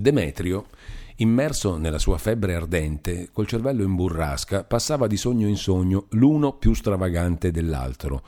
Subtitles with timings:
[0.00, 0.66] Demetrio,
[1.16, 6.54] immerso nella sua febbre ardente, col cervello in burrasca, passava di sogno in sogno, l'uno
[6.54, 8.22] più stravagante dell'altro.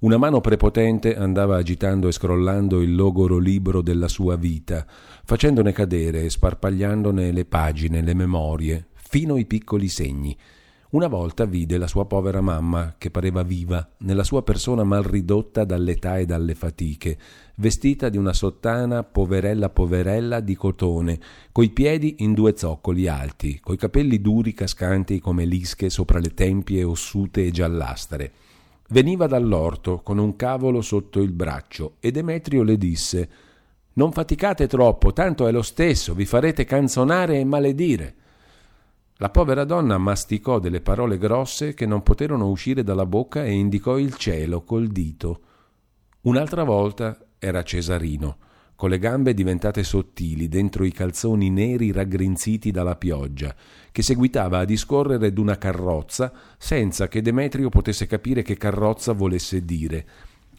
[0.00, 4.84] Una mano prepotente andava agitando e scrollando il logoro libro della sua vita,
[5.24, 10.36] facendone cadere e sparpagliandone le pagine, le memorie, fino i piccoli segni.
[10.92, 15.64] Una volta vide la sua povera mamma, che pareva viva, nella sua persona mal ridotta
[15.64, 17.16] dall'età e dalle fatiche,
[17.54, 21.18] vestita di una sottana poverella poverella di cotone,
[21.50, 26.84] coi piedi in due zoccoli alti, coi capelli duri cascanti come lische sopra le tempie
[26.84, 28.32] ossute e giallastre.
[28.90, 33.30] Veniva dall'orto con un cavolo sotto il braccio e Demetrio le disse
[33.94, 38.16] Non faticate troppo, tanto è lo stesso, vi farete canzonare e maledire.
[39.22, 43.96] La povera donna masticò delle parole grosse che non poterono uscire dalla bocca e indicò
[43.96, 45.40] il cielo col dito.
[46.22, 48.36] Un'altra volta era Cesarino,
[48.74, 53.54] con le gambe diventate sottili dentro i calzoni neri raggrinziti dalla pioggia,
[53.92, 60.04] che seguitava a discorrere d'una carrozza senza che Demetrio potesse capire che carrozza volesse dire.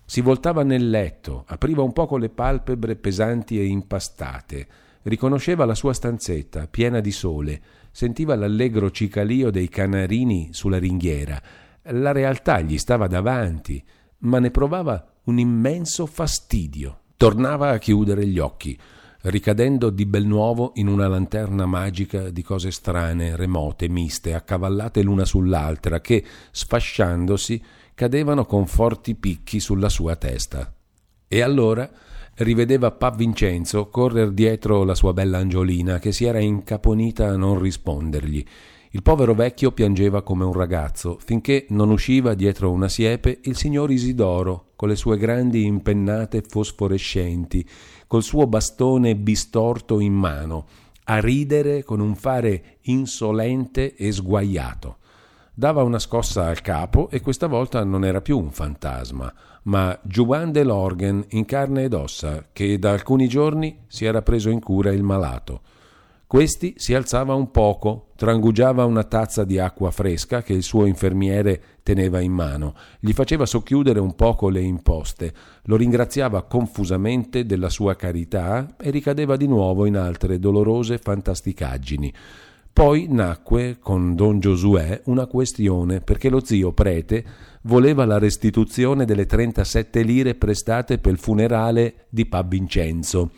[0.05, 4.67] Si voltava nel letto, apriva un poco le palpebre pesanti e impastate,
[5.01, 7.61] riconosceva la sua stanzetta, piena di sole,
[7.93, 11.39] sentiva l'allegro cicalio dei canarini sulla ringhiera.
[11.83, 13.81] La realtà gli stava davanti,
[14.19, 17.01] ma ne provava un immenso fastidio.
[17.15, 18.77] Tornava a chiudere gli occhi,
[19.21, 25.23] ricadendo di bel nuovo in una lanterna magica di cose strane, remote, miste, accavallate l'una
[25.23, 30.73] sull'altra, che, sfasciandosi, cadevano con forti picchi sulla sua testa.
[31.27, 31.87] E allora
[32.35, 37.59] rivedeva Pa Vincenzo correr dietro la sua bella Angiolina che si era incaponita a non
[37.59, 38.43] rispondergli.
[38.91, 43.91] Il povero vecchio piangeva come un ragazzo, finché non usciva dietro una siepe il signor
[43.91, 47.67] Isidoro, con le sue grandi impennate fosforescenti,
[48.05, 50.67] col suo bastone bistorto in mano,
[51.05, 54.97] a ridere con un fare insolente e sguaiato.
[55.55, 59.31] Dava una scossa al capo e questa volta non era più un fantasma,
[59.63, 64.49] ma Juan de Lorgen in carne ed ossa, che da alcuni giorni si era preso
[64.49, 65.61] in cura il malato.
[66.25, 71.61] Questi si alzava un poco, trangugiava una tazza di acqua fresca che il suo infermiere
[71.83, 75.31] teneva in mano, gli faceva socchiudere un poco le imposte,
[75.65, 82.11] lo ringraziava confusamente della sua carità e ricadeva di nuovo in altre dolorose fantasticaggini.
[82.73, 87.23] Poi nacque con don Giosuè una questione perché lo zio prete
[87.61, 93.29] voleva la restituzione delle 37 lire prestate per il funerale di Pa Vincenzo.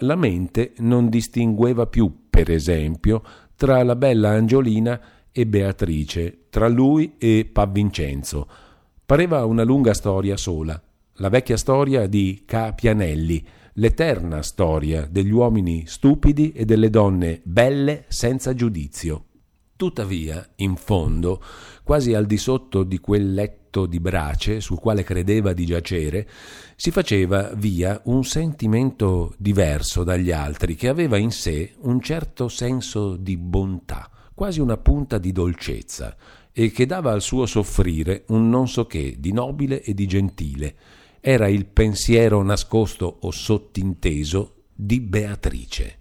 [0.00, 3.22] La mente non distingueva più, per esempio,
[3.56, 5.00] tra la bella Angiolina
[5.32, 8.46] e Beatrice, tra lui e Pa Vincenzo.
[9.06, 10.78] Pareva una lunga storia sola,
[11.14, 13.42] la vecchia storia di Ca Pianelli,
[13.78, 19.24] l'eterna storia degli uomini stupidi e delle donne belle senza giudizio.
[19.76, 21.40] Tuttavia, in fondo,
[21.84, 26.28] quasi al di sotto di quel letto di brace sul quale credeva di giacere,
[26.74, 33.14] si faceva via un sentimento diverso dagli altri che aveva in sé un certo senso
[33.14, 36.16] di bontà, quasi una punta di dolcezza,
[36.52, 40.74] e che dava al suo soffrire un non so che di nobile e di gentile,
[41.20, 45.96] era il pensiero nascosto o sottinteso di Beatrice.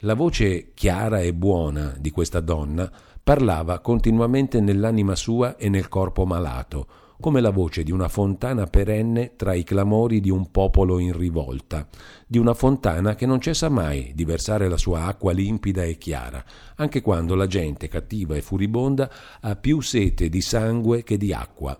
[0.00, 2.90] La voce chiara e buona di questa donna
[3.22, 6.86] parlava continuamente nell'anima sua e nel corpo malato,
[7.20, 11.86] come la voce di una fontana perenne tra i clamori di un popolo in rivolta,
[12.26, 16.44] di una fontana che non cessa mai di versare la sua acqua limpida e chiara,
[16.74, 19.08] anche quando la gente cattiva e furibonda
[19.40, 21.78] ha più sete di sangue che di acqua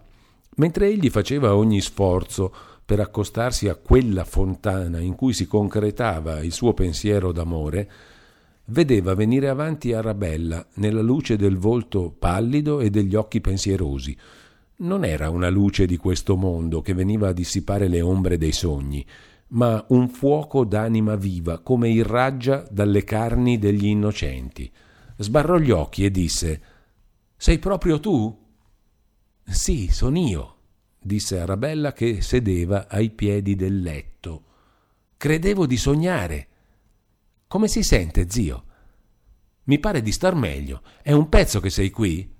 [0.56, 2.52] Mentre egli faceva ogni sforzo
[2.84, 7.90] per accostarsi a quella fontana in cui si concretava il suo pensiero d'amore,
[8.66, 14.16] vedeva venire avanti Arabella nella luce del volto pallido e degli occhi pensierosi.
[14.76, 19.04] Non era una luce di questo mondo che veniva a dissipare le ombre dei sogni,
[19.48, 24.70] ma un fuoco d'anima viva come irraggia dalle carni degli innocenti.
[25.16, 26.62] Sbarrò gli occhi e disse
[27.36, 28.40] Sei proprio tu?
[29.44, 30.56] Sì, son io,
[30.98, 34.44] disse Arabella che sedeva ai piedi del letto.
[35.16, 36.48] Credevo di sognare.
[37.46, 38.64] Come si sente, zio?
[39.64, 40.82] Mi pare di star meglio.
[41.02, 42.34] È un pezzo che sei qui?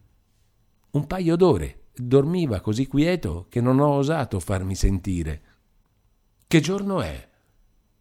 [0.91, 1.81] Un paio d'ore.
[1.95, 5.43] Dormiva così quieto che non ho osato farmi sentire.
[6.47, 7.29] Che giorno è?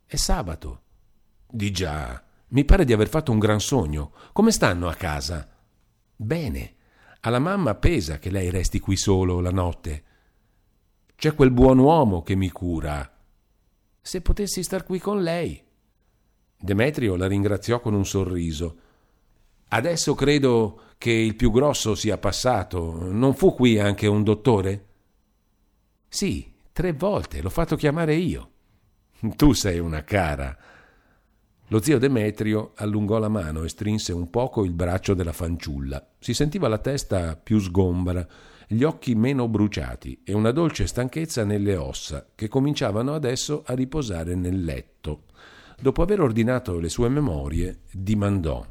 [0.05, 0.81] È sabato.
[1.47, 2.23] Di già.
[2.49, 4.13] Mi pare di aver fatto un gran sogno.
[4.33, 5.47] Come stanno a casa?
[6.15, 6.75] Bene.
[7.23, 10.03] Alla mamma pesa che lei resti qui solo la notte.
[11.15, 13.07] C'è quel buon uomo che mi cura.
[14.01, 15.63] Se potessi star qui con lei.
[16.57, 18.77] Demetrio la ringraziò con un sorriso.
[19.67, 23.11] Adesso credo che il più grosso sia passato.
[23.11, 24.85] Non fu qui anche un dottore?
[26.07, 28.49] Sì, tre volte, l'ho fatto chiamare io.
[29.35, 30.57] Tu sei una cara.
[31.71, 36.05] Lo zio Demetrio allungò la mano e strinse un poco il braccio della fanciulla.
[36.19, 38.27] Si sentiva la testa più sgombra,
[38.67, 44.35] gli occhi meno bruciati e una dolce stanchezza nelle ossa, che cominciavano adesso a riposare
[44.35, 45.23] nel letto.
[45.79, 48.65] Dopo aver ordinato le sue memorie, dimandò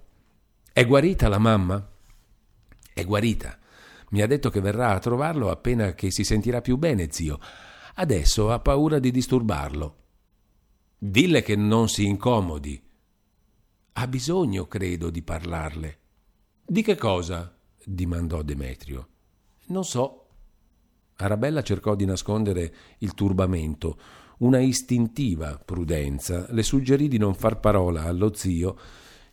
[0.70, 1.88] È guarita la mamma?
[2.92, 3.58] È guarita.
[4.10, 7.38] Mi ha detto che verrà a trovarlo appena che si sentirà più bene, zio.
[7.94, 9.96] Adesso ha paura di disturbarlo.
[10.98, 12.88] Dille che non si incomodi.
[14.00, 15.98] Ha bisogno, credo, di parlarle.
[16.66, 17.54] Di che cosa?
[17.84, 19.08] dimandò Demetrio.
[19.66, 20.28] Non so.
[21.16, 23.98] Arabella cercò di nascondere il turbamento.
[24.38, 28.74] Una istintiva prudenza le suggerì di non far parola allo zio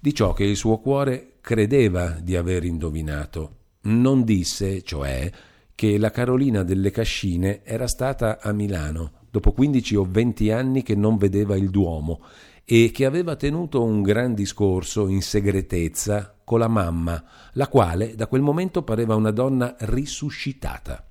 [0.01, 3.55] di ciò che il suo cuore credeva di aver indovinato.
[3.83, 5.31] Non disse, cioè,
[5.75, 10.95] che la Carolina delle Cascine era stata a Milano dopo quindici o venti anni che
[10.95, 12.21] non vedeva il Duomo
[12.69, 17.23] e che aveva tenuto un gran discorso in segretezza con la mamma,
[17.53, 21.01] la quale da quel momento pareva una donna risuscitata.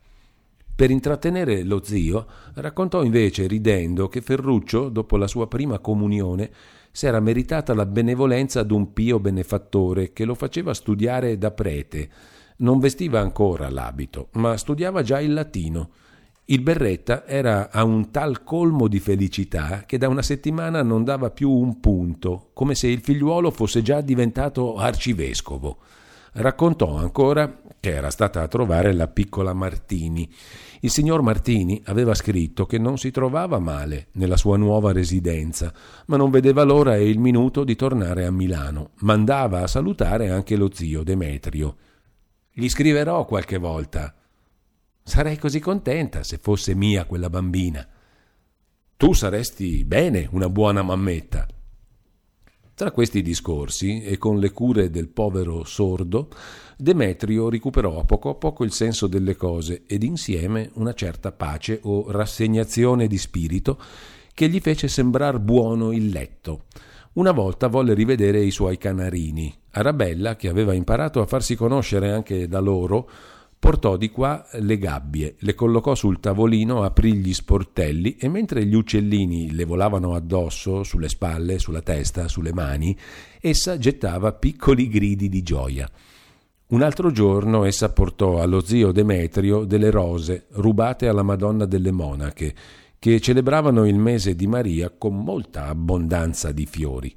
[0.74, 2.26] Per intrattenere lo zio,
[2.56, 6.50] raccontò invece, ridendo, che Ferruccio, dopo la sua prima comunione,
[6.92, 12.10] s'era meritata la benevolenza d'un pio benefattore che lo faceva studiare da prete.
[12.58, 15.88] Non vestiva ancora l'abito, ma studiava già il latino
[16.48, 21.30] il berretta era a un tal colmo di felicità che da una settimana non dava
[21.30, 25.78] più un punto, come se il figliuolo fosse già diventato arcivescovo.
[26.34, 30.30] Raccontò ancora che era stata a trovare la piccola Martini.
[30.80, 35.72] Il signor Martini aveva scritto che non si trovava male nella sua nuova residenza,
[36.06, 38.90] ma non vedeva l'ora e il minuto di tornare a Milano.
[39.00, 41.76] Mandava a salutare anche lo zio Demetrio.
[42.52, 44.14] Gli scriverò qualche volta,
[45.08, 47.86] Sarei così contenta se fosse mia quella bambina.
[48.96, 51.46] Tu saresti bene una buona mammetta.
[52.74, 56.28] Tra questi discorsi e con le cure del povero sordo,
[56.76, 61.78] Demetrio recuperò a poco a poco il senso delle cose ed insieme una certa pace
[61.84, 63.80] o rassegnazione di spirito
[64.34, 66.64] che gli fece sembrar buono il letto.
[67.12, 69.54] Una volta volle rivedere i suoi canarini.
[69.70, 73.08] Arabella, che aveva imparato a farsi conoscere anche da loro,
[73.58, 78.74] portò di qua le gabbie, le collocò sul tavolino, aprì gli sportelli e mentre gli
[78.74, 82.96] uccellini le volavano addosso, sulle spalle, sulla testa, sulle mani,
[83.40, 85.90] essa gettava piccoli gridi di gioia.
[86.68, 92.54] Un altro giorno essa portò allo zio Demetrio delle rose rubate alla Madonna delle Monache,
[92.98, 97.14] che celebravano il mese di Maria con molta abbondanza di fiori.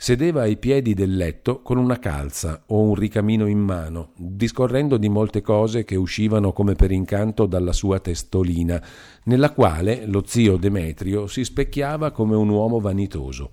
[0.00, 5.08] Sedeva ai piedi del letto con una calza o un ricamino in mano, discorrendo di
[5.08, 8.80] molte cose che uscivano come per incanto dalla sua testolina,
[9.24, 13.50] nella quale lo zio Demetrio si specchiava come un uomo vanitoso.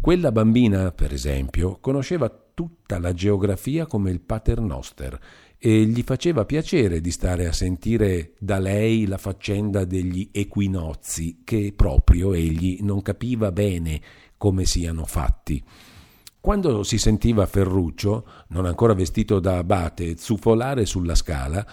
[0.00, 5.16] Quella bambina, per esempio, conosceva tutta la geografia come il paternoster
[5.60, 11.72] e gli faceva piacere di stare a sentire da lei la faccenda degli equinozi che
[11.74, 14.00] proprio egli non capiva bene
[14.38, 15.62] come siano fatti.
[16.40, 21.66] Quando si sentiva Ferruccio, non ancora vestito da abate, zufolare sulla scala,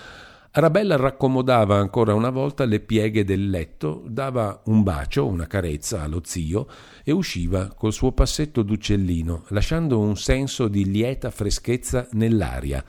[0.58, 6.22] Arabella raccomodava ancora una volta le pieghe del letto, dava un bacio, una carezza allo
[6.24, 6.68] zio
[7.04, 12.82] e usciva col suo passetto d'uccellino, lasciando un senso di lieta freschezza nell'aria.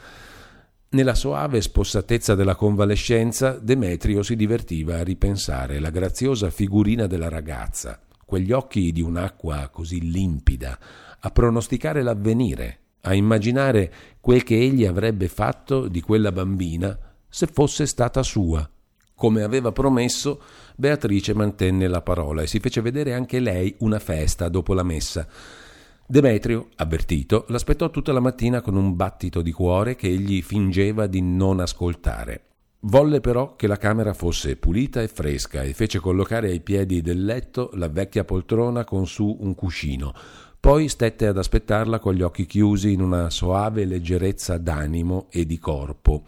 [0.91, 8.01] Nella soave spossatezza della convalescenza, Demetrio si divertiva a ripensare la graziosa figurina della ragazza,
[8.27, 10.79] quegli occhi di un'acqua così limpida,
[11.21, 17.87] a pronosticare l'avvenire, a immaginare quel che egli avrebbe fatto di quella bambina se fosse
[17.87, 18.69] stata sua.
[19.15, 20.43] Come aveva promesso,
[20.75, 25.27] Beatrice mantenne la parola e si fece vedere anche lei una festa dopo la messa.
[26.05, 31.23] Demetrio, avvertito, l'aspettò tutta la mattina con un battito di cuore che egli fingeva di
[31.23, 32.56] non ascoltare.
[32.89, 37.25] Volle però che la camera fosse pulita e fresca e fece collocare ai piedi del
[37.25, 40.15] letto la vecchia poltrona con su un cuscino.
[40.61, 45.59] Poi stette ad aspettarla con gli occhi chiusi in una soave leggerezza d'animo e di
[45.59, 46.23] corpo.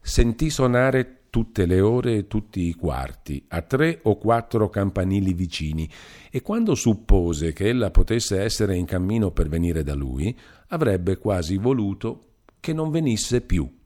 [0.00, 5.88] Sentì suonare tutte le ore e tutti i quarti, a tre o quattro campanili vicini,
[6.32, 10.36] e quando suppose che ella potesse essere in cammino per venire da lui,
[10.70, 12.24] avrebbe quasi voluto
[12.58, 13.81] che non venisse più.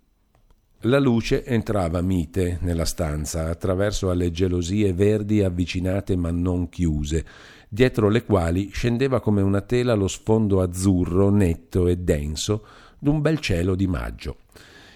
[0.81, 7.25] La luce entrava mite nella stanza attraverso alle gelosie verdi avvicinate ma non chiuse,
[7.67, 12.67] dietro le quali scendeva come una tela lo sfondo azzurro, netto e denso
[12.99, 14.37] d'un bel cielo di maggio.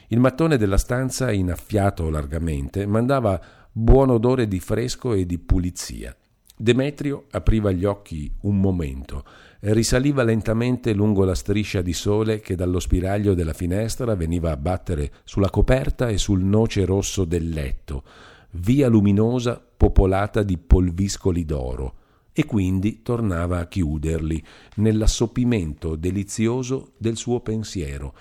[0.08, 3.40] Il mattone della stanza, innaffiato largamente, mandava
[3.72, 6.14] buon odore di fresco e di pulizia.
[6.54, 9.24] Demetrio apriva gli occhi un momento,
[9.60, 15.12] risaliva lentamente lungo la striscia di sole che dallo spiraglio della finestra veniva a battere
[15.24, 18.04] sulla coperta e sul noce rosso del letto,
[18.52, 21.94] via luminosa popolata di polviscoli d'oro,
[22.32, 24.42] e quindi tornava a chiuderli
[24.76, 28.14] nell'assopimento delizioso del suo pensiero,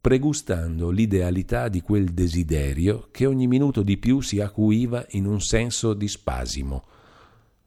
[0.00, 5.94] pregustando l'idealità di quel desiderio che ogni minuto di più si acuiva in un senso
[5.94, 6.84] di spasimo.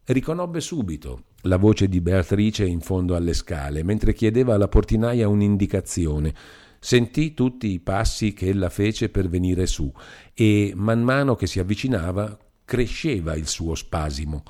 [0.05, 6.33] Riconobbe subito la voce di Beatrice in fondo alle scale, mentre chiedeva alla portinaia un'indicazione.
[6.79, 9.91] Sentì tutti i passi che ella fece per venire su
[10.33, 14.43] e, man mano che si avvicinava, cresceva il suo spasimo.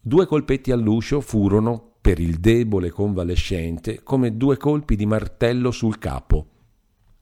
[0.00, 6.46] Due colpetti all'uscio furono, per il debole convalescente, come due colpi di martello sul capo.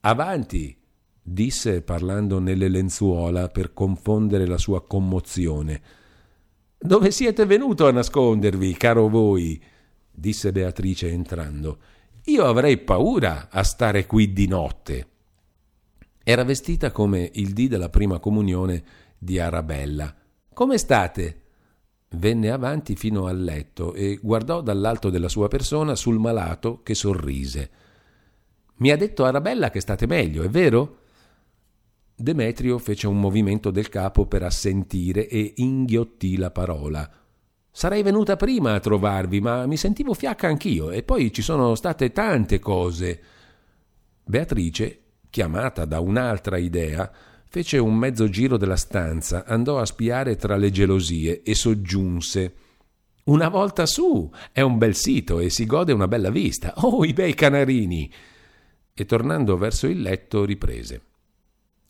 [0.00, 0.76] Avanti!
[1.28, 5.82] disse parlando nelle lenzuola per confondere la sua commozione.
[6.78, 9.62] Dove siete venuto a nascondervi, caro voi?
[10.10, 11.78] disse Beatrice entrando.
[12.24, 15.08] Io avrei paura a stare qui di notte.
[16.22, 18.82] Era vestita come il dì della prima comunione
[19.18, 20.14] di Arabella.
[20.52, 21.42] Come state?
[22.10, 27.70] Venne avanti fino al letto e guardò dall'alto della sua persona sul malato che sorrise.
[28.76, 30.98] Mi ha detto Arabella che state meglio, è vero?
[32.18, 37.08] Demetrio fece un movimento del capo per assentire e inghiottì la parola.
[37.70, 42.12] Sarei venuta prima a trovarvi, ma mi sentivo fiacca anch'io e poi ci sono state
[42.12, 43.20] tante cose.
[44.24, 47.12] Beatrice, chiamata da un'altra idea,
[47.44, 52.54] fece un mezzo giro della stanza, andò a spiare tra le gelosie e soggiunse
[53.24, 56.72] Una volta su, è un bel sito e si gode una bella vista.
[56.76, 58.10] Oh, i bei canarini!
[58.98, 61.02] e tornando verso il letto riprese.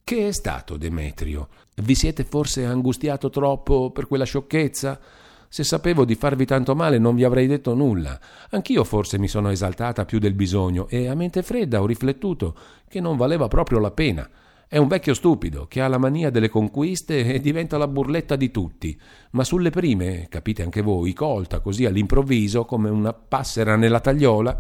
[0.09, 1.49] Che è stato, Demetrio?
[1.83, 5.01] Vi siete forse angustiato troppo per quella sciocchezza?
[5.49, 8.17] Se sapevo di farvi tanto male non vi avrei detto nulla.
[8.51, 13.01] Anch'io forse mi sono esaltata più del bisogno e a mente fredda ho riflettuto che
[13.01, 14.31] non valeva proprio la pena.
[14.69, 18.53] È un vecchio stupido che ha la mania delle conquiste e diventa la burletta di
[18.53, 18.97] tutti,
[19.33, 24.57] ma sulle prime, capite anche voi, colta così all'improvviso come una passera nella tagliola,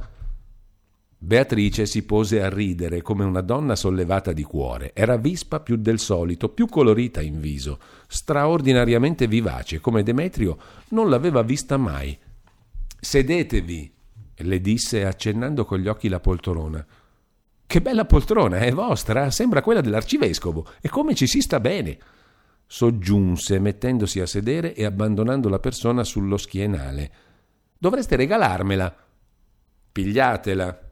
[1.18, 4.92] Beatrice si pose a ridere come una donna sollevata di cuore.
[4.94, 10.58] Era vispa più del solito, più colorita in viso, straordinariamente vivace, come Demetrio
[10.88, 12.16] non l'aveva vista mai.
[13.00, 13.94] Sedetevi,
[14.34, 16.84] le disse accennando con gli occhi la poltrona.
[17.66, 21.98] Che bella poltrona, è vostra, sembra quella dell'arcivescovo, e come ci si sta bene.
[22.66, 27.12] Soggiunse, mettendosi a sedere e abbandonando la persona sullo schienale.
[27.78, 28.94] Dovreste regalarmela.
[29.92, 30.85] Pigliatela,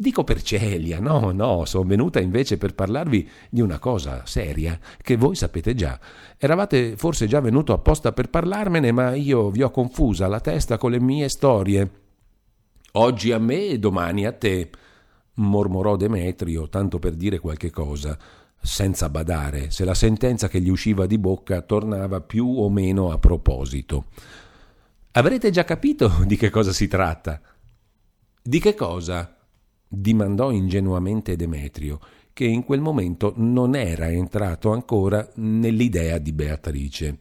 [0.00, 5.16] Dico per Celia, no, no, sono venuta invece per parlarvi di una cosa seria che
[5.16, 5.98] voi sapete già.
[6.38, 10.92] Eravate forse già venuto apposta per parlarmene, ma io vi ho confusa la testa con
[10.92, 11.90] le mie storie.
[12.92, 14.70] Oggi a me e domani a te,
[15.34, 18.16] mormorò Demetrio, tanto per dire qualche cosa,
[18.62, 23.18] senza badare se la sentenza che gli usciva di bocca tornava più o meno a
[23.18, 24.04] proposito.
[25.10, 27.40] Avrete già capito di che cosa si tratta?
[28.40, 29.32] Di che cosa?
[29.88, 31.98] Dimandò ingenuamente Demetrio,
[32.32, 37.18] che in quel momento non era entrato ancora nell'idea di Beatrice.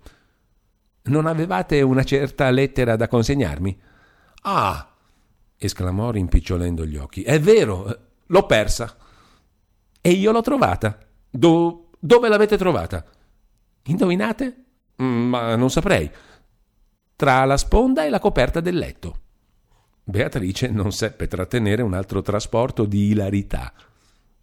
[1.03, 3.79] Non avevate una certa lettera da consegnarmi?
[4.41, 4.91] Ah!
[5.57, 7.23] esclamò rimpicciolendo gli occhi.
[7.23, 8.95] È vero, l'ho persa.
[9.99, 10.97] E io l'ho trovata.
[11.29, 13.03] Do- dove l'avete trovata?
[13.85, 14.65] Indovinate?
[15.01, 16.09] Mm, ma non saprei.
[17.15, 19.19] Tra la sponda e la coperta del letto.
[20.09, 23.73] Beatrice non seppe trattenere un altro trasporto di ilarità.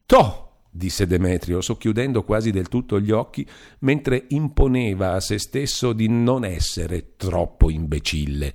[0.04, 0.50] Toh!
[0.70, 6.44] disse Demetrio, socchiudendo quasi del tutto gli occhi, mentre imponeva a se stesso di non
[6.44, 8.52] essere troppo imbecille.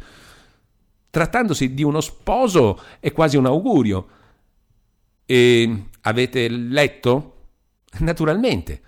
[1.10, 4.08] Trattandosi di uno sposo è quasi un augurio.
[5.26, 7.48] E avete letto?
[8.02, 8.82] Naturalmente.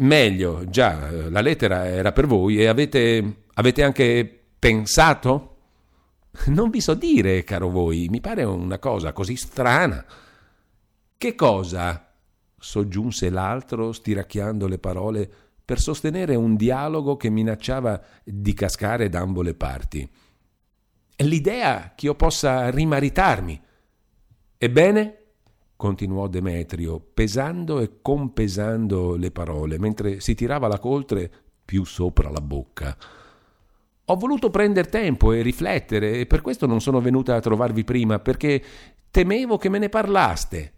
[0.00, 5.55] Meglio, già, la lettera era per voi e avete, avete anche pensato?
[6.46, 10.04] Non vi so dire, caro voi, mi pare una cosa così strana.
[11.16, 12.02] Che cosa?
[12.58, 15.30] soggiunse l'altro, stiracchiando le parole
[15.64, 20.08] per sostenere un dialogo che minacciava di cascare d'ambo le parti.
[21.18, 23.60] L'idea che io possa rimaritarmi.
[24.58, 25.18] Ebbene?
[25.76, 31.30] continuò Demetrio, pesando e compesando le parole, mentre si tirava la coltre
[31.64, 32.96] più sopra la bocca.
[34.06, 38.20] Ho voluto prendere tempo e riflettere e per questo non sono venuta a trovarvi prima,
[38.20, 38.62] perché
[39.10, 40.72] temevo che me ne parlaste.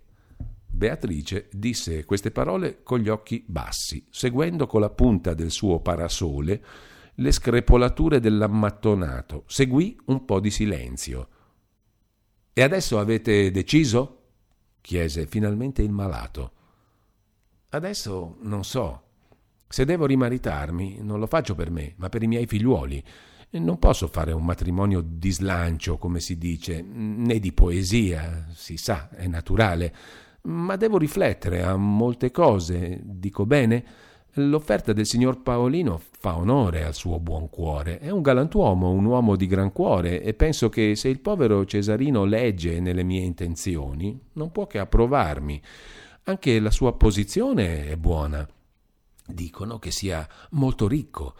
[0.66, 6.64] Beatrice disse queste parole con gli occhi bassi, seguendo con la punta del suo parasole
[7.14, 9.42] le screpolature dell'ammattonato.
[9.47, 11.28] Seguì un po' di silenzio.
[12.52, 14.14] E adesso avete deciso?
[14.80, 16.52] chiese finalmente il malato.
[17.70, 19.08] Adesso non so.
[19.68, 23.02] Se devo rimaritarmi, non lo faccio per me, ma per i miei figliuoli.
[23.50, 29.08] Non posso fare un matrimonio di slancio, come si dice, né di poesia, si sa,
[29.10, 29.94] è naturale
[30.48, 33.84] ma devo riflettere a molte cose, dico bene?
[34.34, 37.98] L'offerta del signor Paolino fa onore al suo buon cuore.
[37.98, 42.25] È un galantuomo, un uomo di gran cuore e penso che se il povero Cesarino
[42.25, 45.60] legge nelle mie intenzioni, non può che approvarmi.
[46.25, 48.46] Anche la sua posizione è buona.
[49.30, 51.35] Dicono che sia molto ricco.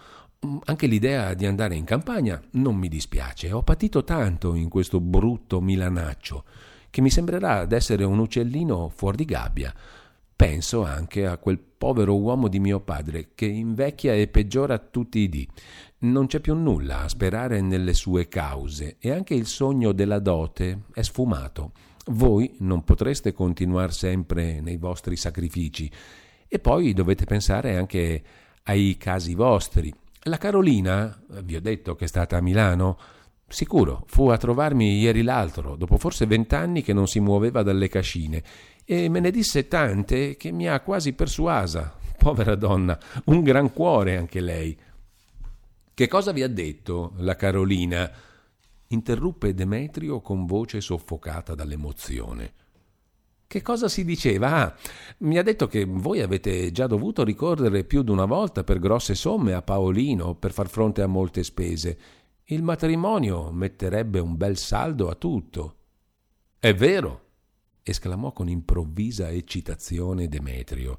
[0.65, 3.51] Anche l'idea di andare in campagna non mi dispiace.
[3.51, 6.45] Ho patito tanto in questo brutto milanaccio
[6.91, 9.75] che mi sembrerà d'essere un uccellino fuori di gabbia.
[10.37, 15.29] Penso anche a quel povero uomo di mio padre che invecchia e peggiora tutti i
[15.29, 15.49] dì.
[16.01, 20.83] Non c'è più nulla a sperare nelle sue cause e anche il sogno della dote
[20.93, 21.73] è sfumato.
[22.11, 25.91] Voi non potreste continuare sempre nei vostri sacrifici
[26.49, 28.23] e poi dovete pensare anche
[28.65, 29.93] ai casi vostri.
[30.23, 32.99] La Carolina, vi ho detto che è stata a Milano,
[33.51, 38.43] Sicuro, fu a trovarmi ieri l'altro, dopo forse vent'anni che non si muoveva dalle cascine,
[38.85, 41.97] e me ne disse tante che mi ha quasi persuasa.
[42.19, 44.77] Povera donna, un gran cuore anche lei.
[45.95, 48.11] Che cosa vi ha detto la Carolina?
[48.89, 52.53] interruppe Demetrio con voce soffocata dall'emozione.
[53.49, 54.57] Che cosa si diceva?
[54.67, 54.77] Ah,
[55.21, 59.15] mi ha detto che voi avete già dovuto ricorrere più di una volta per grosse
[59.15, 61.99] somme a Paolino per far fronte a molte spese
[62.51, 65.77] il matrimonio metterebbe un bel saldo a tutto.
[66.59, 67.23] È vero,
[67.83, 70.99] esclamò con improvvisa eccitazione Demetrio.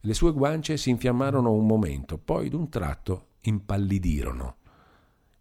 [0.00, 4.56] Le sue guance si infiammarono un momento, poi d'un tratto impallidirono.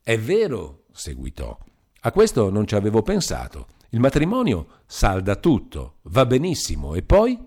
[0.02, 1.56] È vero, seguitò.
[2.02, 3.68] A questo non ci avevo pensato.
[3.90, 7.40] Il matrimonio salda tutto, va benissimo, e poi?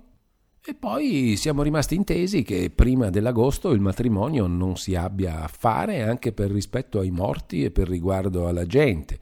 [0.62, 6.02] E poi siamo rimasti intesi che prima dell'agosto il matrimonio non si abbia a fare
[6.02, 9.18] anche per rispetto ai morti e per riguardo alla gente.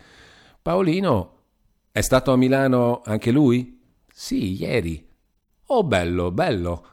[0.62, 1.36] Paolino
[1.90, 3.80] è stato a Milano anche lui?
[4.06, 5.04] Sì, ieri.
[5.66, 6.86] Oh, bello, bello!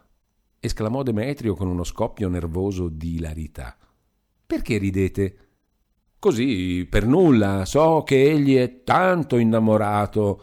[0.59, 3.77] esclamò Demetrio con uno scoppio nervoso di ilarità.
[4.45, 5.44] Perché ridete?
[6.25, 10.41] Così, per nulla, so che egli è tanto innamorato.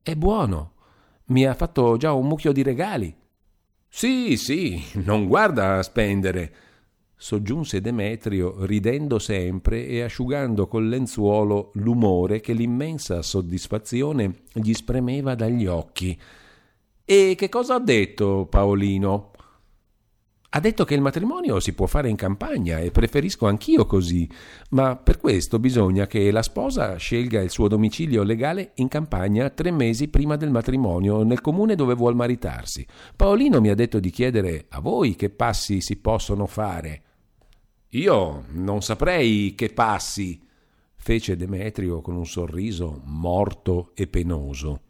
[0.00, 0.74] È buono,
[1.30, 3.12] mi ha fatto già un mucchio di regali.
[3.88, 6.54] Sì, sì, non guarda a spendere,
[7.16, 15.66] soggiunse Demetrio, ridendo sempre e asciugando col lenzuolo l'umore che l'immensa soddisfazione gli spremeva dagli
[15.66, 16.16] occhi.
[17.04, 19.32] E che cosa ha detto Paolino?
[20.50, 24.26] Ha detto che il matrimonio si può fare in campagna e preferisco anch'io così,
[24.70, 29.70] ma per questo bisogna che la sposa scelga il suo domicilio legale in campagna tre
[29.70, 32.86] mesi prima del matrimonio nel comune dove vuol maritarsi.
[33.14, 37.02] Paolino mi ha detto di chiedere a voi che passi si possono fare.
[37.90, 40.40] Io non saprei che passi,
[40.96, 44.80] fece Demetrio con un sorriso morto e penoso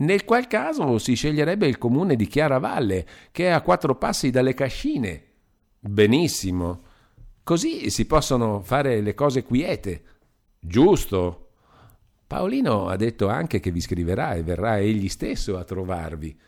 [0.00, 4.54] nel qual caso si sceglierebbe il comune di Chiaravalle, che è a quattro passi dalle
[4.54, 5.24] cascine.
[5.78, 6.82] Benissimo.
[7.42, 10.02] Così si possono fare le cose quiete.
[10.58, 11.48] Giusto.
[12.26, 16.38] Paolino ha detto anche che vi scriverà e verrà egli stesso a trovarvi.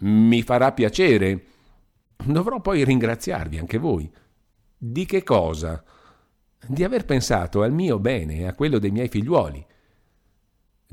[0.00, 1.44] Mi farà piacere.
[2.16, 4.10] Dovrò poi ringraziarvi anche voi.
[4.76, 5.82] Di che cosa?
[6.66, 9.64] Di aver pensato al mio bene e a quello dei miei figliuoli.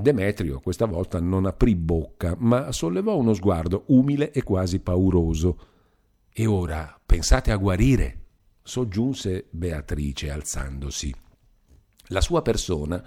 [0.02, 5.60] Demetrio questa volta non aprì bocca, ma sollevò uno sguardo umile e quasi pauroso.
[6.32, 8.16] E ora pensate a guarire?
[8.64, 11.14] soggiunse Beatrice alzandosi.
[12.12, 13.04] La sua persona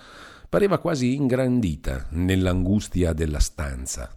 [0.50, 4.14] pareva quasi ingrandita nell'angustia della stanza.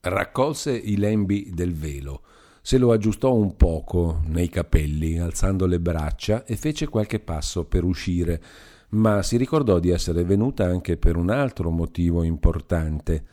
[0.00, 2.24] Raccolse i lembi del velo,
[2.60, 7.84] se lo aggiustò un poco nei capelli, alzando le braccia, e fece qualche passo per
[7.84, 8.42] uscire
[8.90, 13.24] ma si ricordò di essere venuta anche per un altro motivo importante.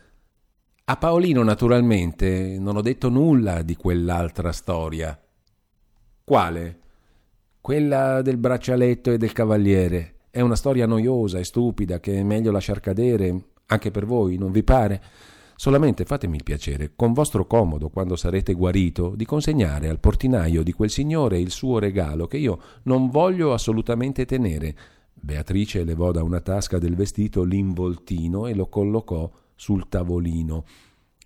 [0.84, 5.18] A Paolino, naturalmente, non ho detto nulla di quell'altra storia.
[6.22, 6.78] Quale?
[7.60, 10.14] Quella del braccialetto e del cavaliere.
[10.30, 14.52] È una storia noiosa e stupida che è meglio lasciar cadere, anche per voi, non
[14.52, 15.02] vi pare?
[15.56, 20.72] Solamente fatemi il piacere, con vostro comodo, quando sarete guarito, di consegnare al portinaio di
[20.72, 24.76] quel signore il suo regalo che io non voglio assolutamente tenere,
[25.18, 30.64] Beatrice levò da una tasca del vestito l'involtino e lo collocò sul tavolino.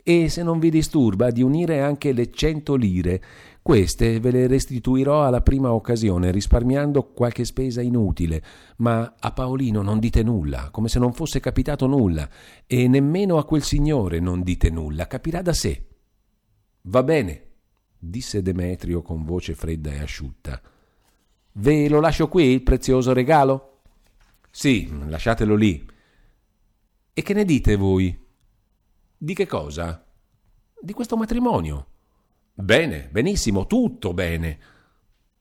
[0.02, 3.22] E se non vi disturba di unire anche le cento lire,
[3.60, 8.42] queste ve le restituirò alla prima occasione, risparmiando qualche spesa inutile.
[8.78, 12.28] Ma a Paolino non dite nulla, come se non fosse capitato nulla,
[12.66, 15.86] e nemmeno a quel signore non dite nulla, capirà da sé.
[16.82, 17.42] Va bene,
[17.98, 20.60] disse Demetrio con voce fredda e asciutta.
[21.52, 23.69] Ve lo lascio qui il prezioso regalo?
[24.50, 25.88] Sì, lasciatelo lì.
[27.14, 28.18] E che ne dite voi?
[29.16, 30.04] Di che cosa?
[30.78, 31.86] Di questo matrimonio.
[32.52, 34.58] Bene, benissimo, tutto bene.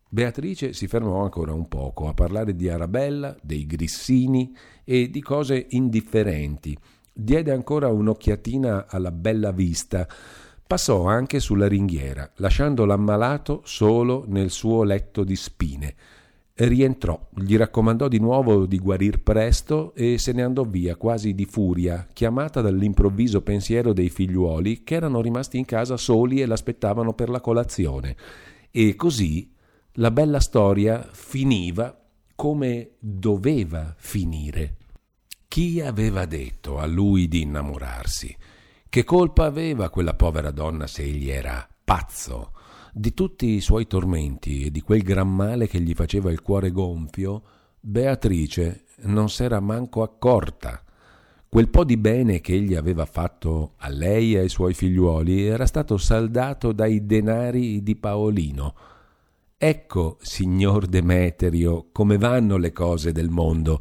[0.07, 5.67] Beatrice si fermò ancora un poco a parlare di Arabella, dei Grissini e di cose
[5.69, 6.77] indifferenti.
[7.11, 10.07] Diede ancora un'occhiatina alla bella vista.
[10.65, 15.95] Passò anche sulla ringhiera, lasciando l'ammalato solo nel suo letto di spine
[16.67, 21.45] rientrò, gli raccomandò di nuovo di guarir presto e se ne andò via quasi di
[21.45, 27.29] furia, chiamata dall'improvviso pensiero dei figliuoli che erano rimasti in casa soli e l'aspettavano per
[27.29, 28.15] la colazione.
[28.71, 29.53] E così
[29.93, 31.97] la bella storia finiva
[32.35, 34.75] come doveva finire.
[35.47, 38.35] Chi aveva detto a lui di innamorarsi?
[38.87, 42.51] Che colpa aveva quella povera donna se egli era pazzo?
[42.91, 46.71] Di tutti i suoi tormenti e di quel gran male che gli faceva il cuore
[46.71, 47.41] gonfio,
[47.79, 50.83] Beatrice non s'era manco accorta.
[51.47, 55.65] Quel po' di bene che egli aveva fatto a lei e ai suoi figliuoli era
[55.65, 58.75] stato saldato dai denari di Paolino.
[59.57, 63.79] Ecco, signor Demeterio, come vanno le cose del mondo.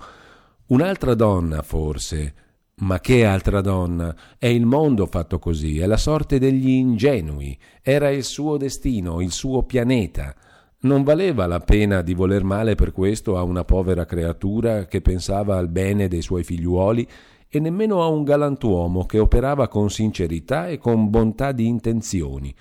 [0.66, 2.35] Un'altra donna, forse,
[2.81, 4.14] ma che altra donna?
[4.38, 9.33] È il mondo fatto così, è la sorte degli ingenui, era il suo destino, il
[9.33, 10.35] suo pianeta.
[10.81, 15.57] Non valeva la pena di voler male per questo a una povera creatura che pensava
[15.57, 17.09] al bene dei suoi figliuoli
[17.49, 22.55] e nemmeno a un galantuomo che operava con sincerità e con bontà di intenzioni.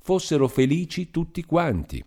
[0.00, 2.02] Fossero felici tutti quanti.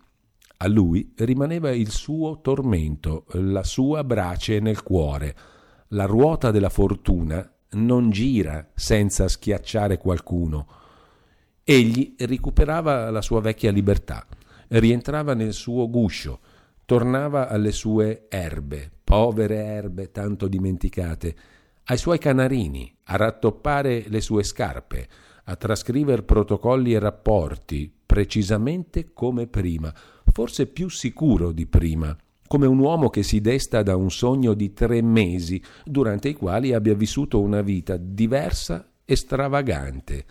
[0.58, 5.36] A lui rimaneva il suo tormento, la sua brace nel cuore
[5.88, 10.66] la ruota della fortuna non gira senza schiacciare qualcuno.
[11.62, 14.26] Egli recuperava la sua vecchia libertà,
[14.68, 16.40] rientrava nel suo guscio,
[16.84, 21.36] tornava alle sue erbe, povere erbe tanto dimenticate,
[21.84, 25.08] ai suoi canarini, a rattoppare le sue scarpe,
[25.44, 29.92] a trascrivere protocolli e rapporti, precisamente come prima,
[30.32, 32.16] forse più sicuro di prima,
[32.46, 36.72] come un uomo che si desta da un sogno di tre mesi, durante i quali
[36.72, 40.24] abbia vissuto una vita diversa e stravagante.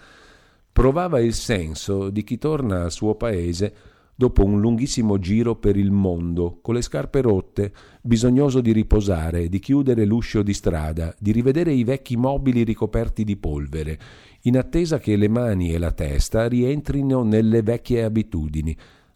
[0.72, 3.74] Provava il senso di chi torna al suo paese
[4.16, 9.60] dopo un lunghissimo giro per il mondo, con le scarpe rotte, bisognoso di riposare, di
[9.60, 14.00] chiudere l'uscio di strada, di rivedere i vecchi mobili ricoperti di polvere,
[14.44, 18.76] in attesa che le mani e la testa rientrino nelle vecchie abitudini,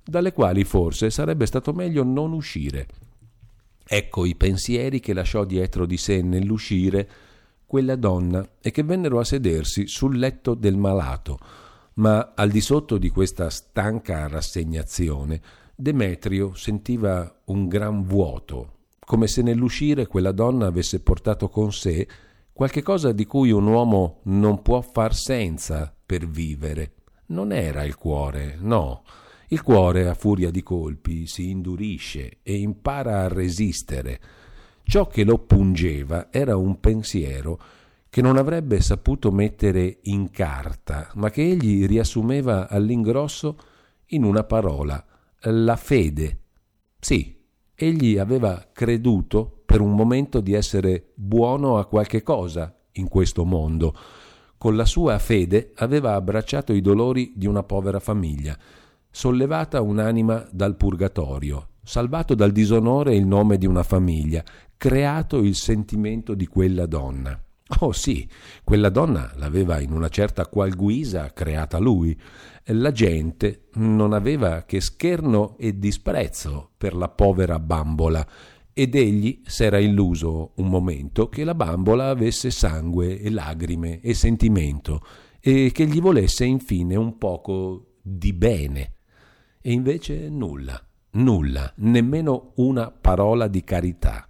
[0.10, 2.88] dalle quali forse sarebbe stato meglio non uscire.
[3.88, 7.10] Ecco i pensieri che lasciò dietro di sé nell'uscire
[7.66, 11.40] quella donna e che vennero a sedersi sul letto del malato.
[11.96, 15.42] Ma al di sotto di questa stanca rassegnazione,
[15.76, 22.08] Demetrio sentiva un gran vuoto, come se nell'uscire quella donna avesse portato con sé
[22.52, 26.96] qualche cosa di cui un uomo non può far senza per vivere.
[27.28, 29.04] Non era il cuore, no,
[29.52, 34.20] il cuore, a furia di colpi, si indurisce e impara a resistere.
[34.84, 37.60] Ciò che lo pungeva era un pensiero
[38.10, 43.58] che non avrebbe saputo mettere in carta, ma che egli riassumeva all'ingrosso
[44.08, 45.04] in una parola,
[45.42, 46.40] la fede.
[47.00, 47.36] Sì,
[47.74, 53.96] egli aveva creduto per un momento di essere buono a qualche cosa in questo mondo.
[54.60, 58.56] Con la sua fede aveva abbracciato i dolori di una povera famiglia
[59.12, 64.44] sollevata un'anima dal purgatorio, salvato dal disonore il nome di una famiglia,
[64.78, 67.42] creato il sentimento di quella donna.
[67.82, 68.28] Oh sì,
[68.64, 72.18] quella donna l'aveva in una certa qual guisa creata lui.
[72.72, 78.26] La gente non aveva che scherno e disprezzo per la povera bambola
[78.74, 85.02] ed egli s'era illuso un momento che la bambola avesse sangue e lagrime e sentimento
[85.40, 88.94] e che gli volesse infine un poco di bene.
[89.62, 94.26] E invece nulla, nulla, nemmeno una parola di carità.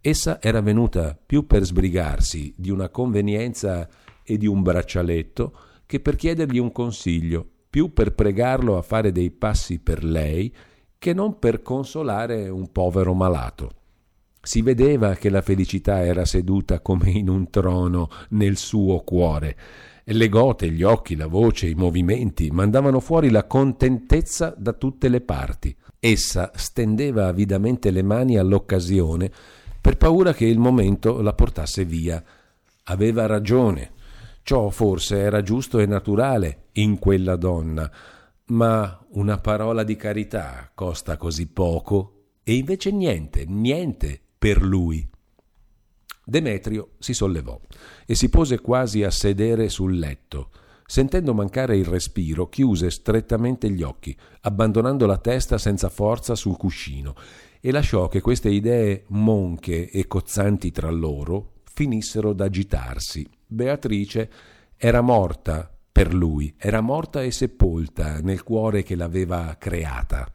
[0.00, 3.86] Essa era venuta più per sbrigarsi di una convenienza
[4.22, 9.30] e di un braccialetto che per chiedergli un consiglio, più per pregarlo a fare dei
[9.30, 10.54] passi per lei
[10.96, 13.70] che non per consolare un povero malato.
[14.40, 19.56] Si vedeva che la felicità era seduta come in un trono nel suo cuore.
[20.06, 25.22] Le gote, gli occhi, la voce, i movimenti mandavano fuori la contentezza da tutte le
[25.22, 25.74] parti.
[25.98, 29.30] Essa stendeva avidamente le mani all'occasione
[29.80, 32.22] per paura che il momento la portasse via.
[32.84, 33.92] Aveva ragione.
[34.42, 37.90] Ciò forse era giusto e naturale in quella donna,
[38.48, 45.08] ma una parola di carità costa così poco e invece niente, niente per lui.
[46.24, 47.60] Demetrio si sollevò
[48.06, 50.50] e si pose quasi a sedere sul letto.
[50.86, 57.14] Sentendo mancare il respiro, chiuse strettamente gli occhi, abbandonando la testa senza forza sul cuscino,
[57.60, 63.26] e lasciò che queste idee monche e cozzanti tra loro finissero d'agitarsi.
[63.46, 64.30] Beatrice
[64.76, 70.30] era morta per lui, era morta e sepolta nel cuore che l'aveva creata.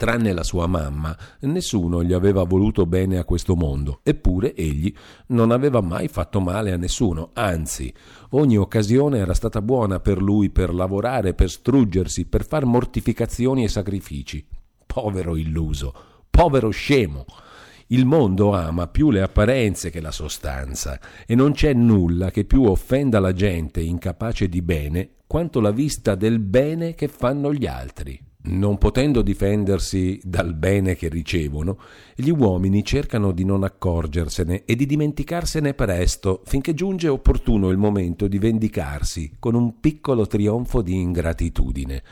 [0.00, 4.90] Tranne la sua mamma, nessuno gli aveva voluto bene a questo mondo, eppure egli
[5.26, 7.92] non aveva mai fatto male a nessuno, anzi,
[8.30, 13.68] ogni occasione era stata buona per lui per lavorare, per struggersi, per far mortificazioni e
[13.68, 14.42] sacrifici.
[14.86, 15.92] Povero illuso,
[16.30, 17.26] povero scemo.
[17.88, 22.62] Il mondo ama più le apparenze che la sostanza e non c'è nulla che più
[22.62, 28.28] offenda la gente incapace di bene quanto la vista del bene che fanno gli altri.
[28.42, 31.78] Non potendo difendersi dal bene che ricevono,
[32.14, 38.28] gli uomini cercano di non accorgersene e di dimenticarsene presto, finché giunge opportuno il momento
[38.28, 42.02] di vendicarsi con un piccolo trionfo di ingratitudine.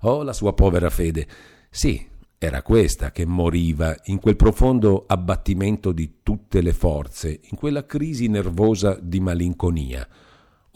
[0.00, 1.26] Oh, la sua povera fede!
[1.70, 2.04] Sì,
[2.38, 8.26] era questa che moriva in quel profondo abbattimento di tutte le forze, in quella crisi
[8.26, 10.06] nervosa di malinconia.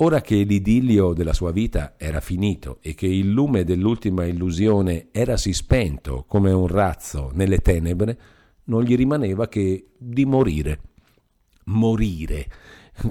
[0.03, 5.37] Ora che l'idillio della sua vita era finito e che il lume dell'ultima illusione era
[5.37, 8.19] si spento come un razzo nelle tenebre,
[8.65, 10.81] non gli rimaneva che di morire.
[11.67, 12.47] Morire.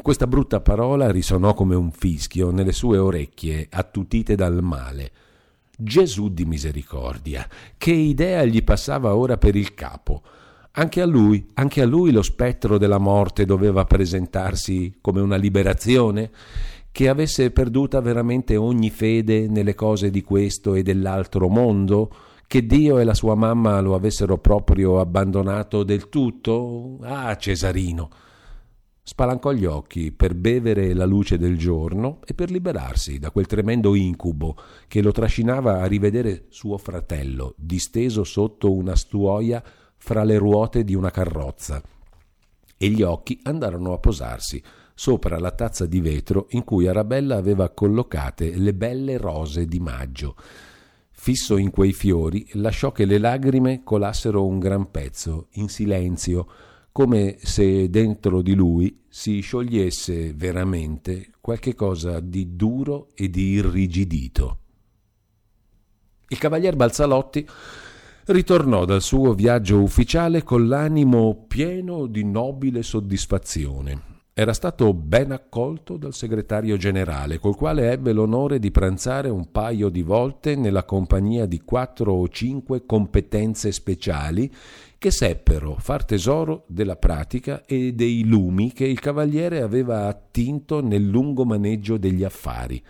[0.01, 5.11] Questa brutta parola risonò come un fischio nelle sue orecchie, attutite dal male.
[5.77, 10.23] Gesù di misericordia, che idea gli passava ora per il capo?
[10.71, 16.31] Anche a lui, anche a lui lo spettro della morte doveva presentarsi come una liberazione?
[16.93, 22.13] Che avesse perduta veramente ogni fede nelle cose di questo e dell'altro mondo?
[22.45, 26.97] Che Dio e la sua mamma lo avessero proprio abbandonato del tutto?
[27.01, 28.09] Ah, Cesarino!
[29.01, 33.95] Spalancò gli occhi per bevere la luce del giorno e per liberarsi da quel tremendo
[33.95, 34.57] incubo
[34.89, 39.63] che lo trascinava a rivedere suo fratello disteso sotto una stuoia
[39.95, 41.81] fra le ruote di una carrozza,
[42.77, 44.61] e gli occhi andarono a posarsi
[44.93, 50.35] sopra la tazza di vetro in cui Arabella aveva collocate le belle rose di maggio.
[51.11, 56.47] Fisso in quei fiori, lasciò che le lagrime colassero un gran pezzo, in silenzio,
[56.91, 64.57] come se dentro di lui si sciogliesse veramente qualche cosa di duro e di irrigidito.
[66.27, 67.45] Il cavalier Balzalotti
[68.25, 74.10] ritornò dal suo viaggio ufficiale con l'animo pieno di nobile soddisfazione.
[74.33, 79.89] Era stato ben accolto dal segretario generale, col quale ebbe l'onore di pranzare un paio
[79.89, 84.49] di volte nella compagnia di quattro o cinque competenze speciali
[84.97, 91.05] che seppero far tesoro della pratica e dei lumi che il cavaliere aveva attinto nel
[91.05, 92.81] lungo maneggio degli affari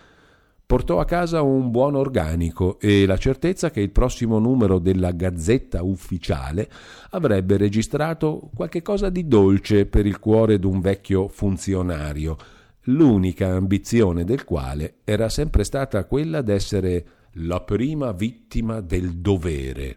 [0.64, 5.82] portò a casa un buon organico e la certezza che il prossimo numero della Gazzetta
[5.82, 6.70] Ufficiale
[7.10, 12.36] avrebbe registrato qualche cosa di dolce per il cuore d'un vecchio funzionario,
[12.84, 19.96] l'unica ambizione del quale era sempre stata quella d'essere la prima vittima del dovere.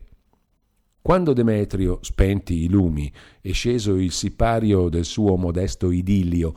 [1.06, 6.56] Quando Demetrio, spenti i lumi e sceso il sipario del suo modesto idillio,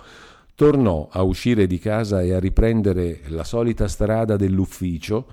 [0.58, 5.24] tornò a uscire di casa e a riprendere la solita strada dell'ufficio,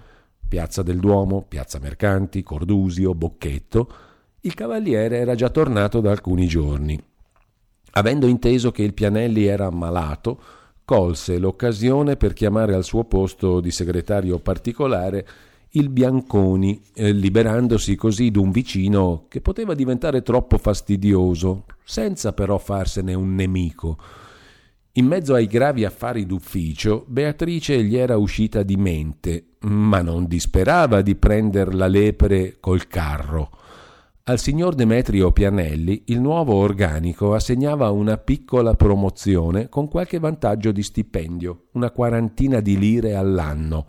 [0.47, 3.89] piazza del Duomo, piazza Mercanti, Cordusio, Bocchetto,
[4.41, 7.03] il cavaliere era già tornato da alcuni giorni.
[7.93, 10.39] Avendo inteso che il Pianelli era ammalato,
[10.85, 15.27] colse l'occasione per chiamare al suo posto di segretario particolare
[15.69, 23.15] il Bianconi, eh, liberandosi così d'un vicino che poteva diventare troppo fastidioso, senza però farsene
[23.15, 23.97] un nemico.
[24.97, 31.01] In mezzo ai gravi affari d'ufficio, Beatrice gli era uscita di mente, ma non disperava
[31.01, 33.49] di prender la lepre col carro.
[34.23, 40.81] Al signor Demetrio Pianelli il nuovo organico assegnava una piccola promozione con qualche vantaggio di
[40.81, 43.85] stipendio, una quarantina di lire all'anno.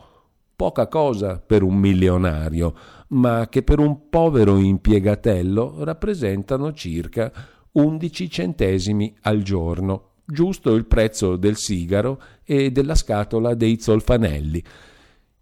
[0.56, 2.74] Poca cosa per un milionario,
[3.10, 7.30] ma che per un povero impiegatello rappresentano circa
[7.70, 14.62] 11 centesimi al giorno, giusto il prezzo del sigaro e della scatola dei zolfanelli.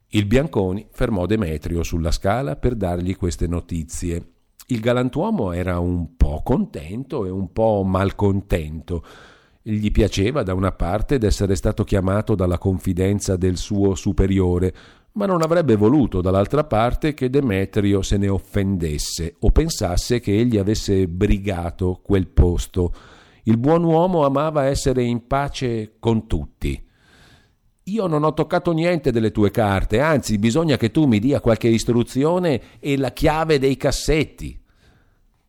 [0.09, 4.29] Il Bianconi fermò Demetrio sulla scala per dargli queste notizie.
[4.69, 9.05] Il galantuomo era un po' contento e un po' malcontento.
[9.61, 14.75] Gli piaceva da una parte d'essere stato chiamato dalla confidenza del suo superiore,
[15.13, 20.59] ma non avrebbe voluto dall'altra parte che Demetrio se ne offendesse o pensasse che egli
[20.59, 22.93] avesse brigato quel posto.
[23.47, 26.83] Il buon uomo amava essere in pace con tutti.
[27.85, 31.69] Io non ho toccato niente delle tue carte, anzi bisogna che tu mi dia qualche
[31.69, 34.59] istruzione e la chiave dei cassetti.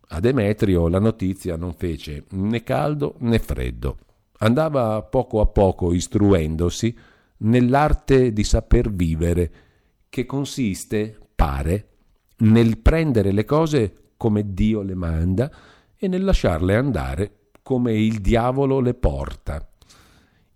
[0.10, 3.97] A Demetrio la notizia non fece né caldo né freddo.
[4.39, 6.93] Andava poco a poco istruendosi
[7.38, 9.51] nell'arte di saper vivere,
[10.10, 11.88] che consiste, pare,
[12.39, 15.49] nel prendere le cose come Dio le manda
[15.95, 17.31] e nel lasciarle andare
[17.65, 19.67] come il diavolo le porta.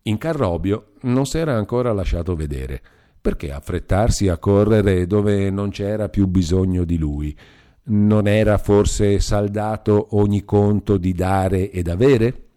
[0.04, 2.80] In Carrobio non s'era ancora lasciato vedere.
[3.20, 7.36] Perché affrettarsi a correre dove non c'era più bisogno di lui?
[7.86, 12.50] Non era forse saldato ogni conto di dare ed avere?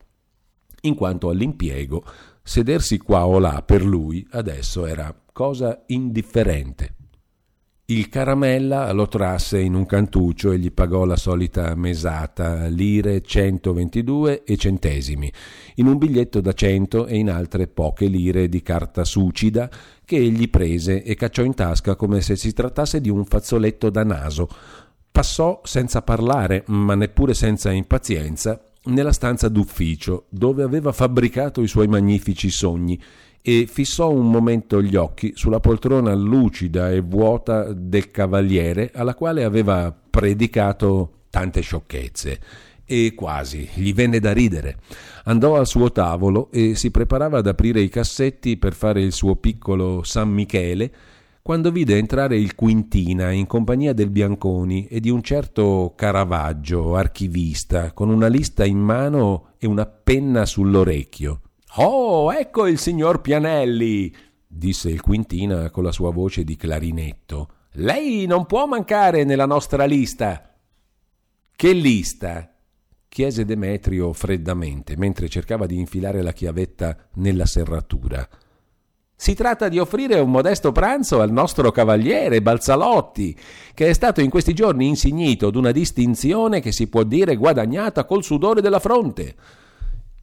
[0.82, 2.04] In quanto all'impiego,
[2.42, 6.96] sedersi qua o là per lui adesso era cosa indifferente.
[7.92, 14.44] Il Caramella lo trasse in un cantuccio e gli pagò la solita mesata, lire 122
[14.44, 15.30] e centesimi,
[15.74, 19.68] in un biglietto da 100 e in altre poche lire di carta sucida
[20.06, 24.04] che egli prese e cacciò in tasca come se si trattasse di un fazzoletto da
[24.04, 24.48] naso.
[25.10, 31.88] Passò senza parlare, ma neppure senza impazienza, nella stanza d'ufficio, dove aveva fabbricato i suoi
[31.88, 32.98] magnifici sogni,
[33.42, 39.42] e fissò un momento gli occhi sulla poltrona lucida e vuota del cavaliere alla quale
[39.42, 42.40] aveva predicato tante sciocchezze
[42.84, 44.78] e quasi gli venne da ridere.
[45.24, 49.36] Andò al suo tavolo e si preparava ad aprire i cassetti per fare il suo
[49.36, 50.92] piccolo San Michele
[51.42, 57.92] quando vide entrare il Quintina in compagnia del Bianconi e di un certo Caravaggio, archivista,
[57.92, 61.40] con una lista in mano e una penna sull'orecchio.
[61.76, 64.14] Oh, ecco il signor Pianelli,
[64.46, 67.48] disse il Quintina con la sua voce di clarinetto.
[67.76, 70.54] Lei non può mancare nella nostra lista.
[71.56, 72.54] Che lista?
[73.08, 78.28] chiese Demetrio freddamente, mentre cercava di infilare la chiavetta nella serratura.
[79.14, 83.34] Si tratta di offrire un modesto pranzo al nostro cavaliere Balzalotti,
[83.72, 88.24] che è stato in questi giorni insignito d'una distinzione che si può dire guadagnata col
[88.24, 89.34] sudore della fronte.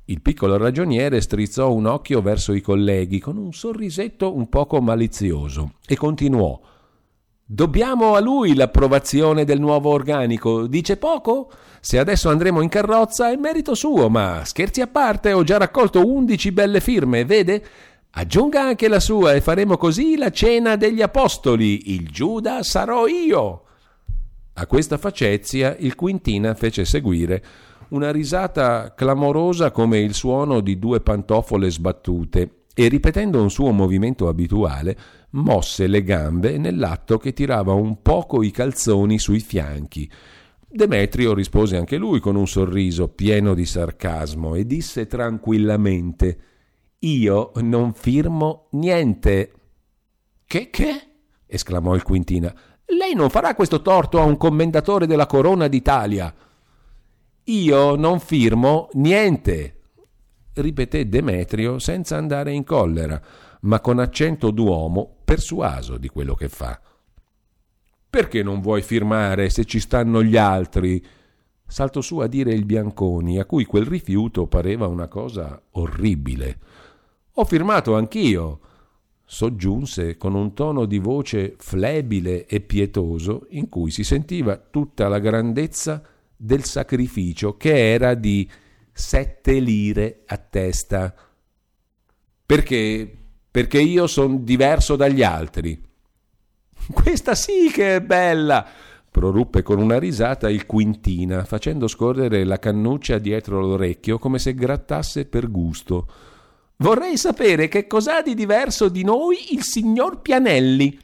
[0.09, 5.73] Il piccolo ragioniere strizzò un occhio verso i colleghi con un sorrisetto un poco malizioso
[5.85, 6.59] e continuò.
[7.45, 10.65] Dobbiamo a lui l'approvazione del nuovo organico.
[10.65, 11.51] Dice poco?
[11.79, 16.03] Se adesso andremo in carrozza è merito suo, ma scherzi a parte, ho già raccolto
[16.03, 17.63] undici belle firme, vede?
[18.09, 21.93] Aggiunga anche la sua e faremo così la cena degli apostoli.
[21.93, 23.63] Il Giuda sarò io.
[24.53, 27.43] A questa facezia il Quintina fece seguire
[27.89, 34.27] una risata clamorosa come il suono di due pantofole sbattute e ripetendo un suo movimento
[34.27, 34.97] abituale
[35.31, 40.09] mosse le gambe nell'atto che tirava un poco i calzoni sui fianchi.
[40.71, 46.39] Demetrio rispose anche lui con un sorriso pieno di sarcasmo e disse tranquillamente
[46.99, 49.51] Io non firmo niente.
[50.45, 51.01] Che che?
[51.47, 52.53] esclamò il Quintina.
[52.85, 56.33] Lei non farà questo torto a un commendatore della corona d'Italia.
[57.49, 59.79] Io non firmo niente,
[60.53, 63.19] ripeté Demetrio senza andare in collera,
[63.61, 66.79] ma con accento d'uomo persuaso di quello che fa.
[68.07, 71.03] Perché non vuoi firmare se ci stanno gli altri?
[71.65, 76.59] Saltò su a dire il Bianconi, a cui quel rifiuto pareva una cosa orribile.
[77.33, 78.59] Ho firmato anch'io,
[79.25, 85.17] soggiunse con un tono di voce flebile e pietoso in cui si sentiva tutta la
[85.17, 86.03] grandezza
[86.41, 88.49] del sacrificio che era di
[88.93, 91.13] sette lire a testa.
[92.45, 93.17] Perché?
[93.51, 95.81] Perché io sono diverso dagli altri.
[96.91, 98.65] Questa sì che è bella!
[99.11, 105.25] proruppe con una risata il Quintina, facendo scorrere la cannuccia dietro l'orecchio come se grattasse
[105.25, 106.07] per gusto.
[106.77, 110.97] Vorrei sapere che cos'ha di diverso di noi il signor Pianelli.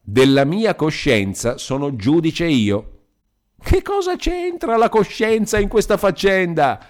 [0.00, 2.95] Della mia coscienza sono giudice io.
[3.68, 6.80] Che cosa c'entra la coscienza in questa faccenda?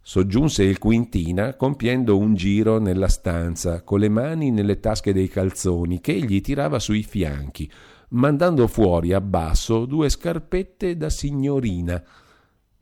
[0.00, 6.00] soggiunse il Quintina compiendo un giro nella stanza, con le mani nelle tasche dei calzoni
[6.00, 7.68] che egli tirava sui fianchi,
[8.10, 12.00] mandando fuori a basso due scarpette da signorina.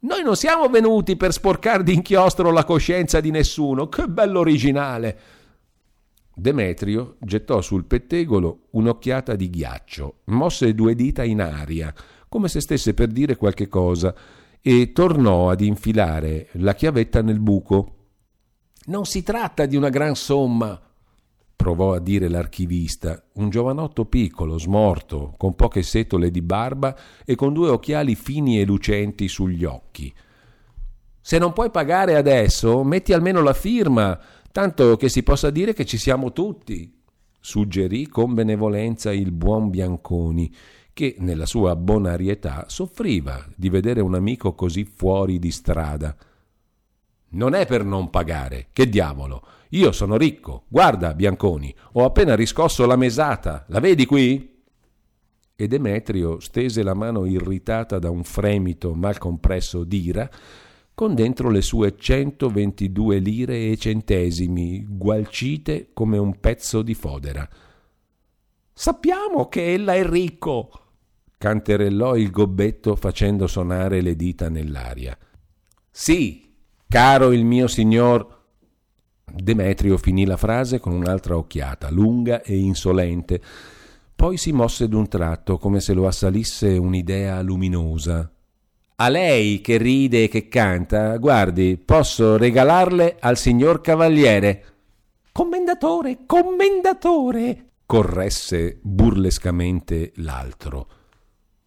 [0.00, 3.88] Noi non siamo venuti per sporcare d'inchiostro la coscienza di nessuno.
[3.88, 5.18] Che bello originale!
[6.34, 11.92] Demetrio gettò sul pettegolo un'occhiata di ghiaccio, mosse due dita in aria,
[12.30, 14.14] come se stesse per dire qualche cosa,
[14.62, 17.96] e tornò ad infilare la chiavetta nel buco.
[18.86, 20.80] Non si tratta di una gran somma,
[21.56, 27.52] provò a dire l'archivista, un giovanotto piccolo, smorto, con poche setole di barba e con
[27.52, 30.14] due occhiali fini e lucenti sugli occhi.
[31.20, 34.16] Se non puoi pagare adesso, metti almeno la firma,
[34.52, 36.96] tanto che si possa dire che ci siamo tutti,
[37.40, 40.54] suggerì con benevolenza il buon Bianconi,
[41.00, 46.14] che nella sua bonarietà soffriva di vedere un amico così fuori di strada.
[47.30, 49.42] Non è per non pagare, che diavolo!
[49.70, 50.64] Io sono ricco.
[50.68, 53.64] Guarda, Bianconi, ho appena riscosso la mesata.
[53.68, 54.62] La vedi qui?
[55.56, 60.28] E Demetrio stese la mano irritata da un fremito mal compresso d'ira,
[60.92, 67.48] con dentro le sue 122 lire e centesimi, gualcite come un pezzo di fodera.
[68.74, 70.79] Sappiamo che ella è ricco,
[71.40, 75.16] canterellò il gobbetto facendo sonare le dita nell'aria.
[75.90, 76.54] Sì,
[76.86, 78.40] caro il mio signor
[79.24, 83.40] Demetrio finì la frase con un'altra occhiata, lunga e insolente.
[84.14, 88.30] Poi si mosse d'un tratto, come se lo assalisse un'idea luminosa.
[88.96, 94.64] A lei che ride e che canta, guardi, posso regalarle al signor Cavaliere.
[95.32, 100.99] Commendatore, commendatore, corresse burlescamente l'altro.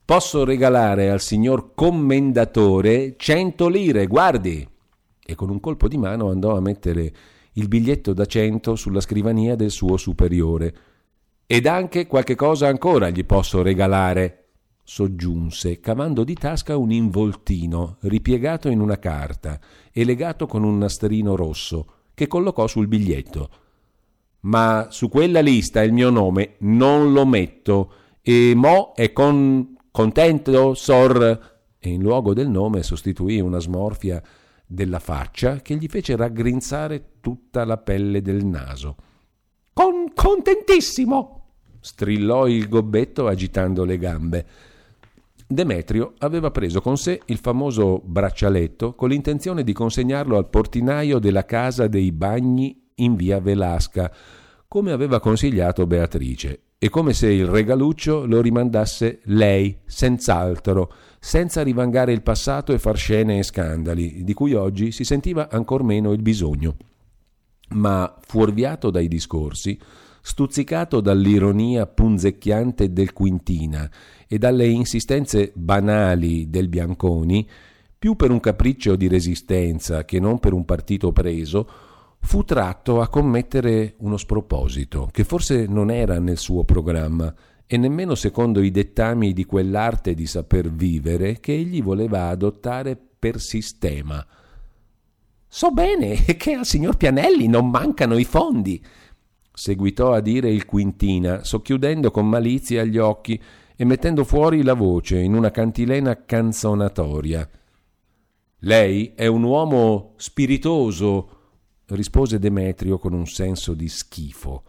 [0.05, 4.67] Posso regalare al signor commendatore cento lire, guardi.
[5.25, 7.13] E con un colpo di mano andò a mettere
[7.53, 10.75] il biglietto da cento sulla scrivania del suo superiore.
[11.47, 14.47] Ed anche qualche cosa ancora gli posso regalare,
[14.83, 19.57] soggiunse, cavando di tasca un involtino ripiegato in una carta
[19.89, 23.49] e legato con un nastrino rosso, che collocò sul biglietto.
[24.41, 30.73] Ma su quella lista il mio nome non lo metto, e mo è con contento,
[30.73, 31.51] sor.
[31.77, 34.21] E in luogo del nome sostituì una smorfia
[34.65, 38.95] della faccia che gli fece raggrinzare tutta la pelle del naso.
[39.71, 41.39] Con contentissimo!
[41.79, 44.45] strillò il gobbetto agitando le gambe.
[45.45, 51.45] Demetrio aveva preso con sé il famoso braccialetto con l'intenzione di consegnarlo al portinaio della
[51.45, 54.11] casa dei bagni in via Velasca,
[54.67, 62.11] come aveva consigliato Beatrice, e come se il regaluccio lo rimandasse lei, senz'altro, senza rivangare
[62.11, 66.21] il passato e far scene e scandali, di cui oggi si sentiva ancor meno il
[66.21, 66.75] bisogno.
[67.69, 69.79] Ma, fuorviato dai discorsi,
[70.21, 73.89] stuzzicato dall'ironia punzecchiante del Quintina
[74.27, 77.47] e dalle insistenze banali del Bianconi,
[77.97, 81.65] più per un capriccio di resistenza che non per un partito preso,
[82.23, 87.31] fu tratto a commettere uno sproposito che forse non era nel suo programma
[87.67, 93.39] e nemmeno secondo i dettami di quell'arte di saper vivere che egli voleva adottare per
[93.39, 94.25] sistema.
[95.47, 98.83] So bene che al signor Pianelli non mancano i fondi,
[99.53, 103.39] seguitò a dire il Quintina, socchiudendo con malizia gli occhi
[103.75, 107.47] e mettendo fuori la voce in una cantilena canzonatoria.
[108.59, 111.42] Lei è un uomo spiritoso,
[111.87, 114.63] rispose Demetrio con un senso di schifo,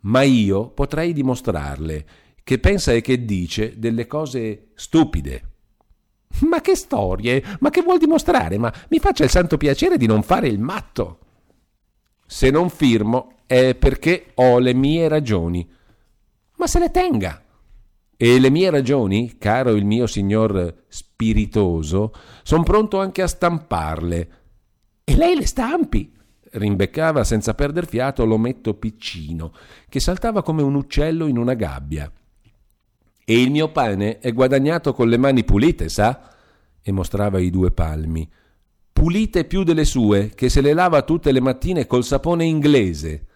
[0.00, 2.06] ma io potrei dimostrarle
[2.42, 5.48] che pensa e che dice delle cose stupide.
[6.48, 7.44] Ma che storie?
[7.60, 8.58] Ma che vuol dimostrare?
[8.58, 11.18] Ma mi faccia il santo piacere di non fare il matto.
[12.26, 15.68] Se non firmo è perché ho le mie ragioni.
[16.56, 17.42] Ma se le tenga.
[18.16, 24.30] E le mie ragioni, caro il mio signor spiritoso, son pronto anche a stamparle.
[25.04, 26.12] E lei le stampi?
[26.52, 29.52] Rimbeccava senza perder fiato l'ometto piccino,
[29.88, 32.10] che saltava come un uccello in una gabbia.
[33.24, 36.32] E il mio pane è guadagnato con le mani pulite, sa?
[36.82, 38.28] E mostrava i due palmi.
[38.92, 43.26] Pulite più delle sue, che se le lava tutte le mattine col sapone inglese.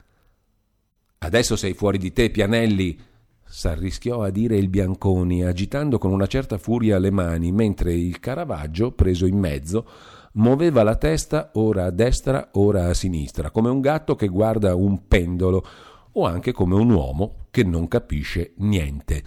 [1.19, 2.99] Adesso sei fuori di te, Pianelli,
[3.47, 8.91] s'arrischiò a dire il Bianconi, agitando con una certa furia le mani, mentre il Caravaggio,
[8.91, 9.87] preso in mezzo,
[10.35, 15.07] muoveva la testa ora a destra, ora a sinistra, come un gatto che guarda un
[15.07, 15.65] pendolo,
[16.13, 19.23] o anche come un uomo che non capisce niente.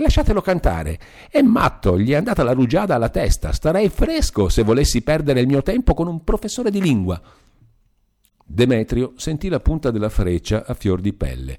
[0.00, 0.98] Lasciatelo cantare.
[1.28, 3.52] È matto, gli è andata la rugiada alla testa.
[3.52, 7.20] Starei fresco se volessi perdere il mio tempo con un professore di lingua.
[8.44, 11.58] Demetrio sentì la punta della freccia a fior di pelle.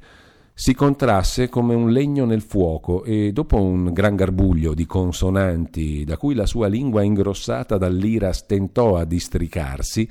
[0.60, 6.18] Si contrasse come un legno nel fuoco e dopo un gran garbuglio di consonanti da
[6.18, 10.06] cui la sua lingua ingrossata dall'ira stentò a districarsi,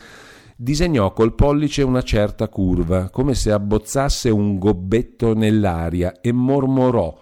[0.56, 7.14] disegnò col pollice una certa curva, come se abbozzasse un gobbetto nell'aria e mormorò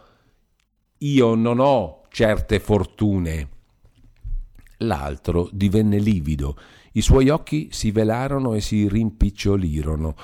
[0.98, 3.48] Io non ho certe fortune.
[4.78, 6.56] L'altro divenne livido,
[6.92, 10.14] i suoi occhi si velarono e si rimpicciolirono.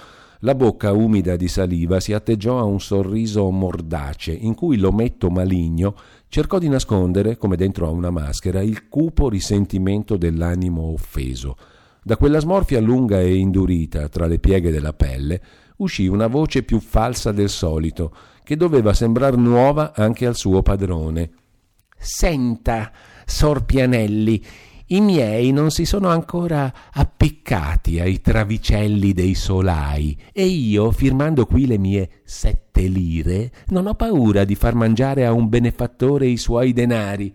[0.45, 5.95] La bocca umida di saliva si atteggiò a un sorriso mordace, in cui l'ometto maligno
[6.27, 11.57] cercò di nascondere, come dentro a una maschera, il cupo risentimento dell'animo offeso.
[12.03, 15.41] Da quella smorfia lunga e indurita tra le pieghe della pelle
[15.77, 18.13] uscì una voce più falsa del solito,
[18.43, 21.31] che doveva sembrar nuova anche al suo padrone.
[21.97, 22.91] Senta,
[23.25, 24.43] Sor Pianelli,
[24.93, 31.67] i miei non si sono ancora appiccati ai travicelli dei solai e io, firmando qui
[31.67, 36.75] le mie sette lire, non ho paura di far mangiare a un benefattore i suoi
[36.75, 37.35] denari.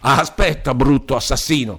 [0.00, 1.78] Aspetta, brutto assassino!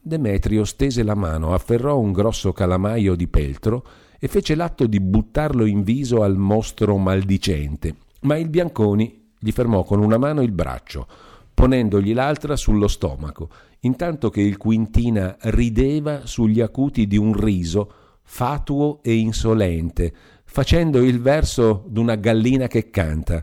[0.00, 3.84] Demetrio stese la mano, afferrò un grosso calamaio di peltro
[4.20, 9.82] e fece l'atto di buttarlo in viso al mostro maldicente, ma il Bianconi gli fermò
[9.82, 11.08] con una mano il braccio,
[11.52, 19.00] ponendogli l'altra sullo stomaco intanto che il Quintina rideva sugli acuti di un riso fatuo
[19.02, 20.12] e insolente,
[20.44, 23.42] facendo il verso d'una gallina che canta.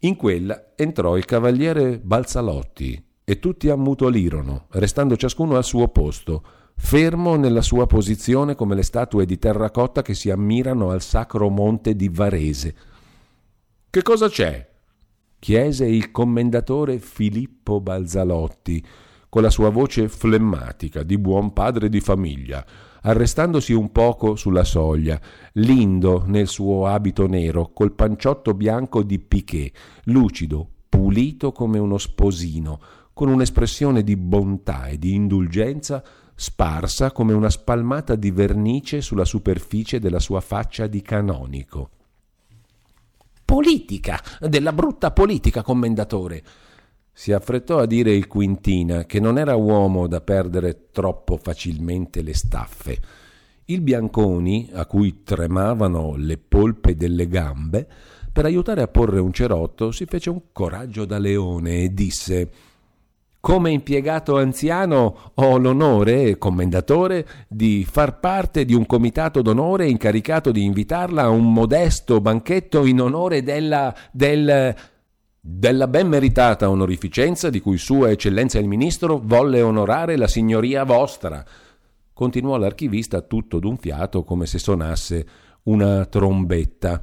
[0.00, 6.42] In quella entrò il cavaliere Balzalotti e tutti ammutolirono, restando ciascuno al suo posto,
[6.76, 11.94] fermo nella sua posizione come le statue di terracotta che si ammirano al sacro monte
[11.94, 12.74] di Varese.
[13.88, 14.68] Che cosa c'è?
[15.40, 18.84] chiese il commendatore Filippo Balzalotti,
[19.30, 22.66] con la sua voce flemmatica di buon padre di famiglia,
[23.02, 25.18] arrestandosi un poco sulla soglia,
[25.52, 29.72] lindo nel suo abito nero, col panciotto bianco di piquet,
[30.04, 32.80] lucido, pulito come uno sposino,
[33.14, 36.02] con un'espressione di bontà e di indulgenza
[36.34, 41.90] sparsa come una spalmata di vernice sulla superficie della sua faccia di canonico.
[43.44, 46.42] Politica, della brutta politica, commendatore
[47.20, 52.32] si affrettò a dire il Quintina che non era uomo da perdere troppo facilmente le
[52.32, 52.98] staffe.
[53.66, 57.86] Il Bianconi, a cui tremavano le polpe delle gambe,
[58.32, 62.50] per aiutare a porre un cerotto si fece un coraggio da leone e disse
[63.40, 70.64] come impiegato anziano ho l'onore, commendatore, di far parte di un comitato d'onore incaricato di
[70.64, 74.74] invitarla a un modesto banchetto in onore della del
[75.40, 81.44] della ben meritata onorificenza di cui Sua Eccellenza il Ministro volle onorare la signoria vostra.
[82.12, 85.26] Continuò l'archivista tutto d'un fiato come se sonasse
[85.64, 87.00] una trombetta.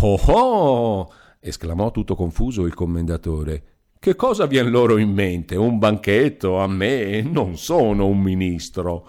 [0.00, 1.12] Oh oh!
[1.38, 3.64] esclamò tutto confuso il commendatore.
[4.00, 5.56] Che cosa vien loro in mente?
[5.56, 6.58] Un banchetto?
[6.58, 7.22] A me?
[7.22, 9.08] Non sono un ministro.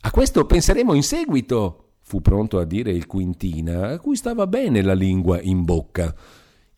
[0.00, 4.82] A questo penseremo in seguito, fu pronto a dire il Quintina, a cui stava bene
[4.82, 6.14] la lingua in bocca.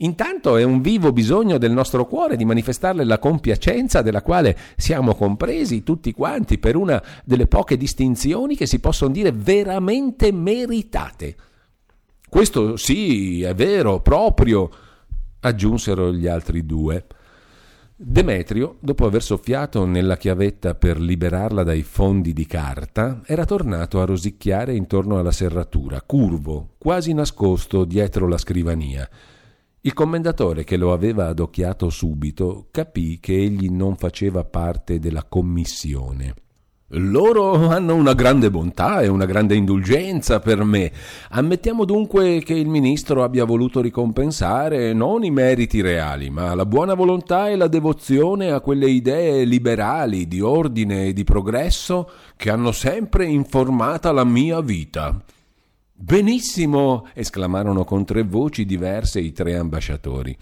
[0.00, 5.16] Intanto è un vivo bisogno del nostro cuore di manifestarle la compiacenza della quale siamo
[5.16, 11.36] compresi tutti quanti per una delle poche distinzioni che si possono dire veramente meritate.
[12.28, 14.70] Questo sì, è vero, proprio,
[15.40, 17.06] aggiunsero gli altri due.
[17.96, 24.04] Demetrio, dopo aver soffiato nella chiavetta per liberarla dai fondi di carta, era tornato a
[24.04, 29.08] rosicchiare intorno alla serratura, curvo, quasi nascosto dietro la scrivania
[29.82, 36.34] il commendatore, che lo aveva adocchiato subito, capì che egli non faceva parte della commissione.
[36.92, 40.90] Loro hanno una grande bontà e una grande indulgenza per me.
[41.30, 46.94] Ammettiamo dunque che il ministro abbia voluto ricompensare non i meriti reali, ma la buona
[46.94, 52.72] volontà e la devozione a quelle idee liberali di ordine e di progresso che hanno
[52.72, 55.22] sempre informata la mia vita.
[56.00, 57.08] Benissimo!
[57.12, 60.34] esclamarono con tre voci diverse i tre ambasciatori.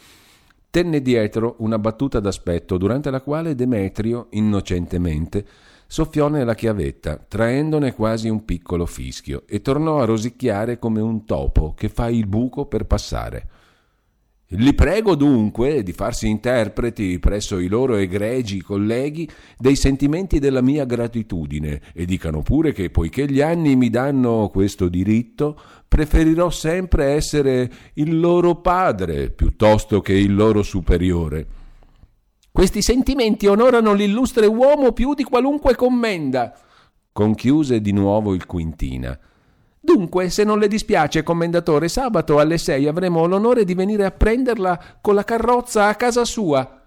[0.69, 5.47] Tenne dietro una battuta d'aspetto durante la quale Demetrio, innocentemente,
[5.87, 11.73] soffiò nella chiavetta, traendone quasi un piccolo fischio, e tornò a rosicchiare come un topo
[11.75, 13.49] che fa il buco per passare.
[14.51, 19.29] Li prego dunque di farsi interpreti presso i loro egregi colleghi
[19.59, 24.89] dei sentimenti della mia gratitudine e dicano pure che poiché gli anni mi danno questo
[24.89, 31.47] diritto, preferirò sempre essere il loro padre piuttosto che il loro superiore.
[32.53, 36.57] Questi sentimenti onorano l'illustre uomo più di qualunque commenda,
[37.11, 39.19] conchiuse di nuovo il Quintina.
[39.97, 44.99] Dunque, se non le dispiace, commendatore, sabato alle sei avremo l'onore di venire a prenderla
[45.01, 46.83] con la carrozza a casa sua.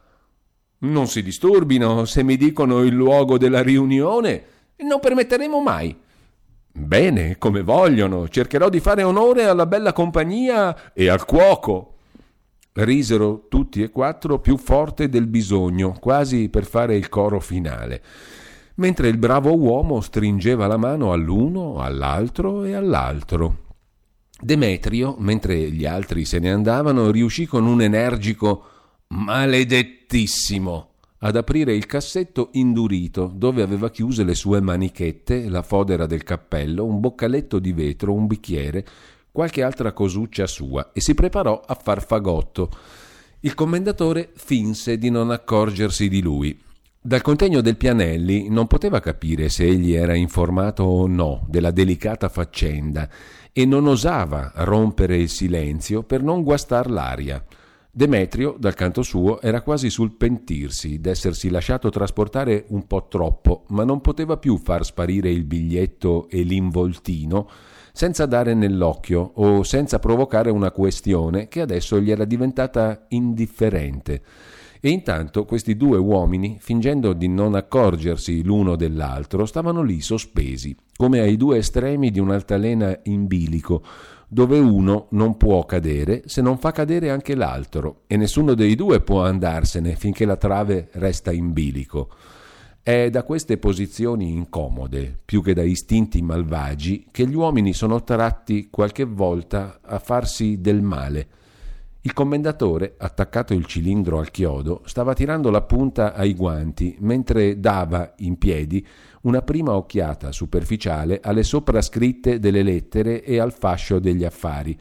[0.81, 4.43] Non si disturbino se mi dicono il luogo della riunione.
[4.77, 5.97] Non permetteremo mai.
[6.71, 8.27] Bene, come vogliono.
[8.27, 11.95] Cercherò di fare onore alla bella compagnia e al cuoco.
[12.73, 18.03] Risero tutti e quattro più forte del bisogno, quasi per fare il coro finale,
[18.79, 23.67] mentre il bravo uomo stringeva la mano all'uno, all'altro e all'altro.
[24.41, 28.63] Demetrio, mentre gli altri se ne andavano, riuscì con un energico
[29.07, 30.87] maledettissimo
[31.19, 36.85] ad aprire il cassetto indurito dove aveva chiuse le sue manichette, la fodera del cappello,
[36.85, 38.85] un boccaletto di vetro, un bicchiere,
[39.29, 42.69] qualche altra cosuccia sua e si preparò a far fagotto.
[43.41, 46.67] Il commendatore finse di non accorgersi di lui.
[47.01, 52.27] Dal contegno del Pianelli non poteva capire se egli era informato o no della delicata
[52.27, 53.07] faccenda
[53.53, 57.41] e non osava rompere il silenzio per non guastar l'aria.
[57.89, 63.85] Demetrio, dal canto suo, era quasi sul pentirsi d'essersi lasciato trasportare un po' troppo, ma
[63.85, 67.49] non poteva più far sparire il biglietto e l'involtino
[67.93, 74.21] senza dare nell'occhio o senza provocare una questione che adesso gli era diventata indifferente.
[74.81, 81.19] E intanto questi due uomini, fingendo di non accorgersi l'uno dell'altro, stavano lì sospesi, come
[81.19, 83.83] ai due estremi di un'altalena in bilico,
[84.29, 89.01] dove uno non può cadere se non fa cadere anche l'altro e nessuno dei due
[89.01, 92.09] può andarsene finché la trave resta in bilico.
[92.81, 98.69] È da queste posizioni incomode, più che da istinti malvagi, che gli uomini sono tratti
[98.69, 101.27] qualche volta a farsi del male.
[102.09, 108.15] Il commendatore, attaccato il cilindro al chiodo, stava tirando la punta ai guanti mentre dava,
[108.17, 108.83] in piedi,
[109.21, 114.75] una prima occhiata superficiale alle soprascritte delle lettere e al fascio degli affari.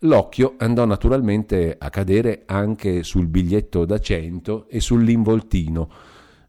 [0.00, 5.90] L'occhio andò naturalmente a cadere anche sul biglietto da cento e sull'involtino.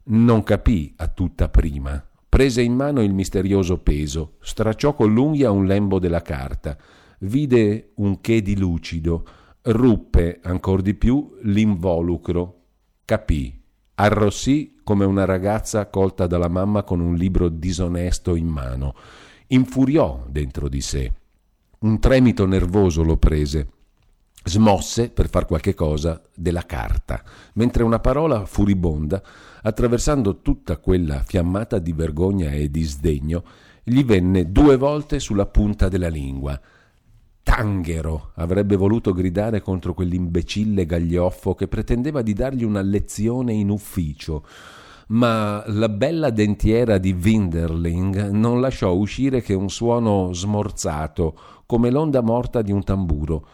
[0.04, 2.06] Non capì a tutta prima.
[2.28, 6.76] Prese in mano il misterioso peso, stracciò con l'unghia un lembo della carta,
[7.20, 9.24] vide un che di lucido,
[9.66, 12.60] ruppe ancor di più l'involucro,
[13.04, 13.60] capì,
[13.94, 18.94] arrossì come una ragazza colta dalla mamma con un libro disonesto in mano,
[19.48, 21.12] infuriò dentro di sé.
[21.78, 23.68] Un tremito nervoso lo prese,
[24.44, 27.22] smosse per far qualche cosa della carta,
[27.54, 29.20] mentre una parola furibonda,
[29.62, 33.42] attraversando tutta quella fiammata di vergogna e di sdegno,
[33.82, 36.60] gli venne due volte sulla punta della lingua–
[37.46, 44.44] Tanghero avrebbe voluto gridare contro quell'imbecille gaglioffo che pretendeva di dargli una lezione in ufficio,
[45.10, 52.20] ma la bella dentiera di Winderling non lasciò uscire che un suono smorzato, come l'onda
[52.20, 53.46] morta di un tamburo.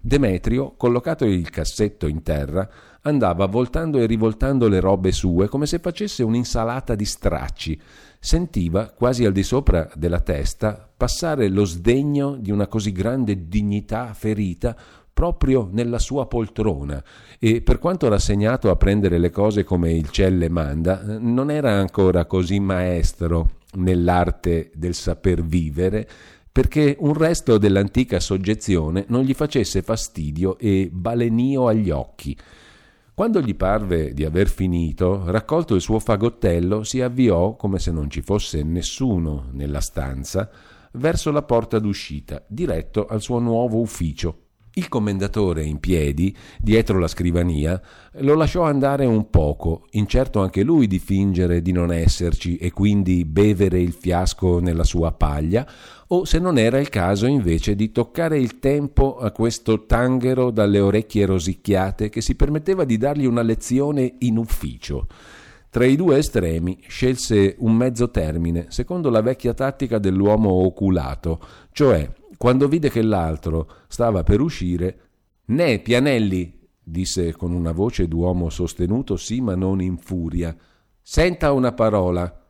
[0.00, 2.68] Demetrio, collocato il cassetto in terra,
[3.02, 7.80] andava voltando e rivoltando le robe sue come se facesse un'insalata di stracci
[8.24, 14.14] sentiva quasi al di sopra della testa passare lo sdegno di una così grande dignità
[14.14, 14.76] ferita
[15.12, 17.02] proprio nella sua poltrona
[17.40, 21.72] e per quanto rassegnato a prendere le cose come il ciel le manda, non era
[21.72, 26.08] ancora così maestro nell'arte del saper vivere
[26.52, 32.36] perché un resto dell'antica soggezione non gli facesse fastidio e balenio agli occhi.
[33.14, 38.08] Quando gli parve di aver finito, raccolto il suo fagottello, si avviò, come se non
[38.08, 40.48] ci fosse nessuno nella stanza,
[40.92, 44.38] verso la porta d'uscita, diretto al suo nuovo ufficio.
[44.74, 47.78] Il commendatore in piedi, dietro la scrivania,
[48.20, 53.26] lo lasciò andare un poco, incerto anche lui di fingere di non esserci e quindi
[53.26, 55.68] bevere il fiasco nella sua paglia,
[56.14, 60.78] o se non era il caso invece di toccare il tempo a questo tanghero dalle
[60.78, 65.06] orecchie rosicchiate che si permetteva di dargli una lezione in ufficio.
[65.70, 71.40] Tra i due estremi scelse un mezzo termine, secondo la vecchia tattica dell'uomo oculato,
[71.72, 74.98] cioè quando vide che l'altro stava per uscire,
[75.44, 80.56] Né, Pianelli, disse con una voce d'uomo sostenuto, sì, ma non in furia.
[81.00, 82.41] Senta una parola.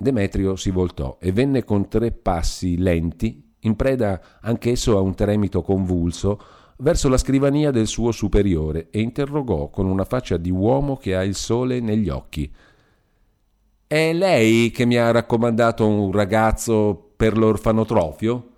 [0.00, 5.60] Demetrio si voltò e venne con tre passi lenti, in preda anch'esso a un tremito
[5.60, 6.40] convulso,
[6.76, 11.24] verso la scrivania del suo superiore e interrogò con una faccia di uomo che ha
[11.24, 12.48] il sole negli occhi.
[13.88, 18.50] È lei che mi ha raccomandato un ragazzo per l'orfanotrofio?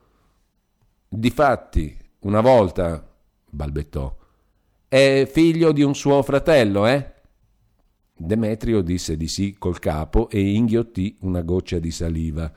[1.09, 3.03] Difatti, una volta,
[3.49, 4.15] balbettò.
[4.87, 7.15] È figlio di un suo fratello, eh?
[8.23, 12.53] Demetrio disse di sì col capo e inghiottì una goccia di saliva.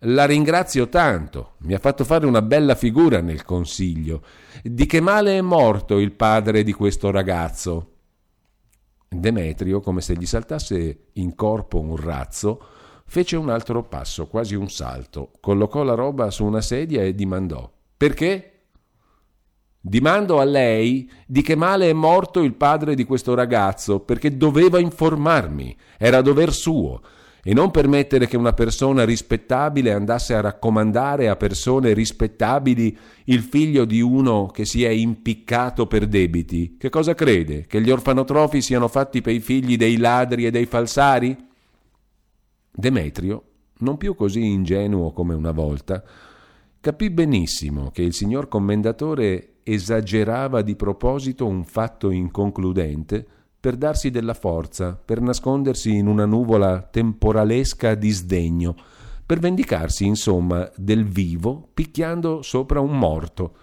[0.00, 4.24] La ringrazio tanto, mi ha fatto fare una bella figura nel consiglio.
[4.64, 7.92] Di che male è morto il padre di questo ragazzo?
[9.08, 12.60] Demetrio, come se gli saltasse in corpo un razzo,
[13.06, 17.72] fece un altro passo, quasi un salto, collocò la roba su una sedia e dimandò:
[17.96, 18.55] Perché?
[19.88, 24.80] Dimando a lei di che male è morto il padre di questo ragazzo, perché doveva
[24.80, 27.00] informarmi, era dover suo,
[27.40, 33.84] e non permettere che una persona rispettabile andasse a raccomandare a persone rispettabili il figlio
[33.84, 36.76] di uno che si è impiccato per debiti.
[36.76, 37.66] Che cosa crede?
[37.68, 41.36] Che gli orfanotrofi siano fatti per i figli dei ladri e dei falsari?
[42.72, 43.44] Demetrio,
[43.78, 46.02] non più così ingenuo come una volta,
[46.80, 53.26] capì benissimo che il signor commendatore esagerava di proposito un fatto inconcludente
[53.58, 58.76] per darsi della forza, per nascondersi in una nuvola temporalesca di sdegno,
[59.26, 63.56] per vendicarsi, insomma, del vivo picchiando sopra un morto.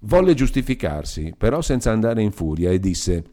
[0.00, 3.24] Volle giustificarsi, però senza andare in furia, e disse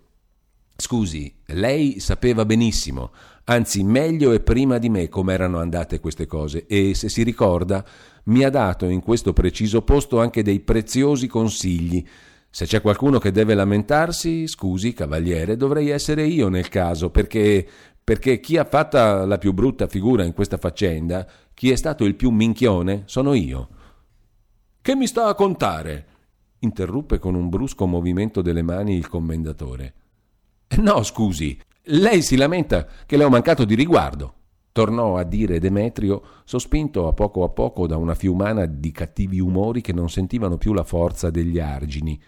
[0.76, 3.12] Scusi, lei sapeva benissimo,
[3.46, 7.86] anzi meglio e prima di me come erano andate queste cose e se si ricorda
[8.26, 12.06] mi ha dato in questo preciso posto anche dei preziosi consigli.
[12.50, 17.68] Se c'è qualcuno che deve lamentarsi, scusi, cavaliere, dovrei essere io nel caso, perché,
[18.04, 22.16] perché chi ha fatta la più brutta figura in questa faccenda, chi è stato il
[22.16, 23.70] più minchione, sono io.
[24.82, 26.06] Che mi sta a contare?
[26.60, 29.94] interruppe con un brusco movimento delle mani il commendatore.
[30.78, 34.34] No, scusi, lei si lamenta che le ho mancato di riguardo,
[34.72, 39.82] tornò a dire Demetrio, sospinto a poco a poco da una fiumana di cattivi umori
[39.82, 42.20] che non sentivano più la forza degli argini.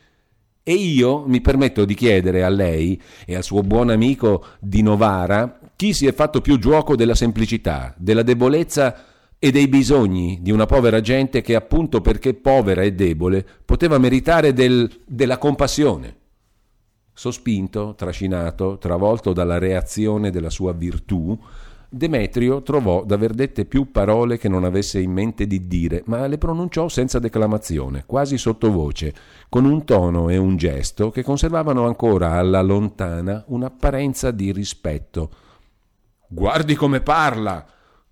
[0.63, 5.59] E io mi permetto di chiedere a lei e al suo buon amico di Novara
[5.75, 9.05] chi si è fatto più giuoco della semplicità, della debolezza
[9.39, 14.53] e dei bisogni di una povera gente che appunto perché povera e debole poteva meritare
[14.53, 16.17] del, della compassione.
[17.11, 21.35] Sospinto, trascinato, travolto dalla reazione della sua virtù,
[21.93, 26.37] Demetrio trovò d'aver dette più parole che non avesse in mente di dire, ma le
[26.37, 29.13] pronunciò senza declamazione, quasi sottovoce,
[29.49, 35.31] con un tono e un gesto che conservavano ancora alla lontana un'apparenza di rispetto.
[36.29, 37.65] Guardi come parla!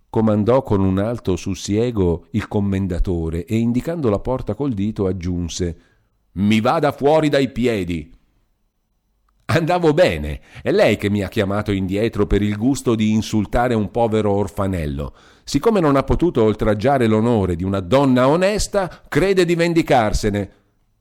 [0.09, 5.77] comandò con un alto sussiego il commendatore e indicando la porta col dito aggiunse
[6.33, 8.11] Mi vada fuori dai piedi!
[9.51, 13.89] Andavo bene, è lei che mi ha chiamato indietro per il gusto di insultare un
[13.89, 15.15] povero orfanello.
[15.43, 20.51] Siccome non ha potuto oltraggiare l'onore di una donna onesta, crede di vendicarsene.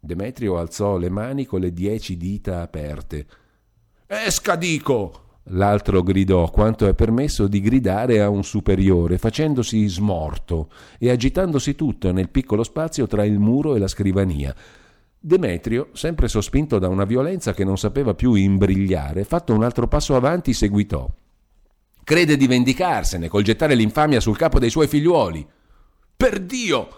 [0.00, 3.26] Demetrio alzò le mani con le dieci dita aperte.
[4.06, 5.24] Esca, dico!
[5.50, 12.12] L'altro gridò quanto è permesso di gridare a un superiore, facendosi smorto e agitandosi tutto
[12.12, 14.54] nel piccolo spazio tra il muro e la scrivania.
[15.20, 20.14] Demetrio, sempre sospinto da una violenza che non sapeva più imbrigliare, fatto un altro passo
[20.14, 21.10] avanti, seguitò.
[22.04, 25.46] Crede di vendicarsene col gettare l'infamia sul capo dei suoi figliuoli.
[26.16, 26.88] Per Dio!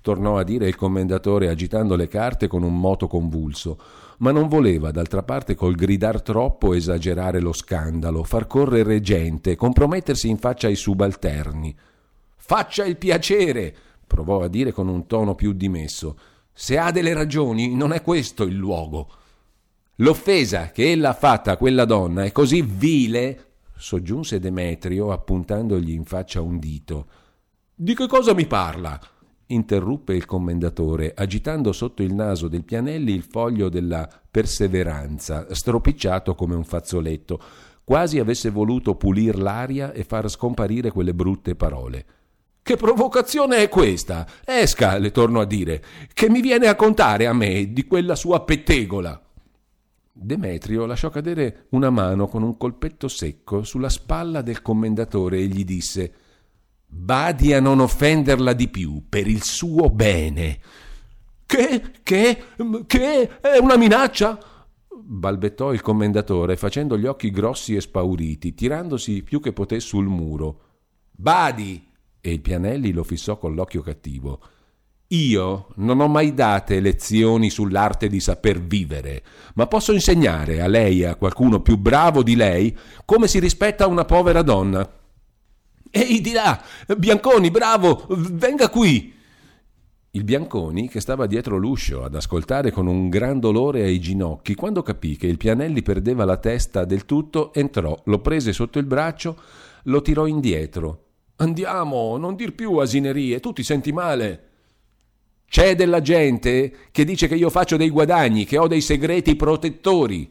[0.00, 3.76] tornò a dire il commendatore agitando le carte con un moto convulso,
[4.18, 10.28] ma non voleva, d'altra parte, col gridar troppo esagerare lo scandalo, far correre gente, compromettersi
[10.28, 11.76] in faccia ai subalterni.
[12.36, 13.74] Faccia il piacere!
[14.06, 16.16] provò a dire con un tono più dimesso.
[16.58, 19.10] Se ha delle ragioni, non è questo il luogo.
[19.96, 26.06] L'offesa che ella ha fatta a quella donna è così vile, soggiunse Demetrio appuntandogli in
[26.06, 27.06] faccia un dito.
[27.74, 28.98] Di che cosa mi parla?
[29.48, 36.54] interruppe il commendatore, agitando sotto il naso del Pianelli il foglio della perseveranza, stropicciato come
[36.54, 37.38] un fazzoletto,
[37.84, 42.06] quasi avesse voluto pulir l'aria e far scomparire quelle brutte parole.
[42.66, 44.26] Che provocazione è questa?
[44.44, 45.80] Esca, le torno a dire,
[46.12, 49.22] che mi viene a contare a me di quella sua pettegola.
[50.12, 55.64] Demetrio lasciò cadere una mano con un colpetto secco sulla spalla del commendatore e gli
[55.64, 56.12] disse
[56.84, 60.58] Badi a non offenderla di più per il suo bene.
[61.46, 61.92] Che?
[62.02, 62.44] Che?
[62.84, 63.40] Che?
[63.42, 64.40] È una minaccia?
[64.88, 70.62] balbettò il commendatore, facendo gli occhi grossi e spauriti, tirandosi più che poté sul muro.
[71.12, 71.94] Badi!
[72.26, 74.40] E il Pianelli lo fissò con l'occhio cattivo.
[75.10, 79.22] Io non ho mai date lezioni sull'arte di saper vivere,
[79.54, 83.86] ma posso insegnare a lei e a qualcuno più bravo di lei come si rispetta
[83.86, 84.90] una povera donna.
[85.88, 86.60] Ehi di là,
[86.96, 89.14] Bianconi, bravo, venga qui.
[90.10, 94.82] Il Bianconi, che stava dietro l'uscio ad ascoltare con un gran dolore ai ginocchi, quando
[94.82, 99.38] capì che il Pianelli perdeva la testa del tutto, entrò, lo prese sotto il braccio,
[99.84, 101.05] lo tirò indietro
[101.36, 104.42] Andiamo, non dir più asinerie, tu ti senti male.
[105.48, 110.28] C'è della gente che dice che io faccio dei guadagni, che ho dei segreti protettori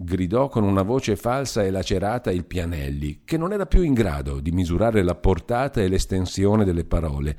[0.00, 4.38] gridò con una voce falsa e lacerata il Pianelli, che non era più in grado
[4.38, 7.36] di misurare la portata e l'estensione delle parole.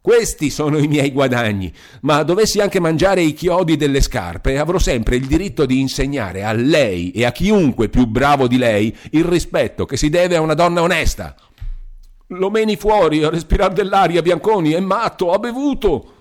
[0.00, 1.72] Questi sono i miei guadagni,
[2.02, 6.52] ma dovessi anche mangiare i chiodi delle scarpe, avrò sempre il diritto di insegnare a
[6.52, 10.54] lei e a chiunque più bravo di lei il rispetto che si deve a una
[10.54, 11.34] donna onesta.
[12.32, 16.12] Lo meni fuori a respirare dell'aria, Bianconi, è matto, ha bevuto.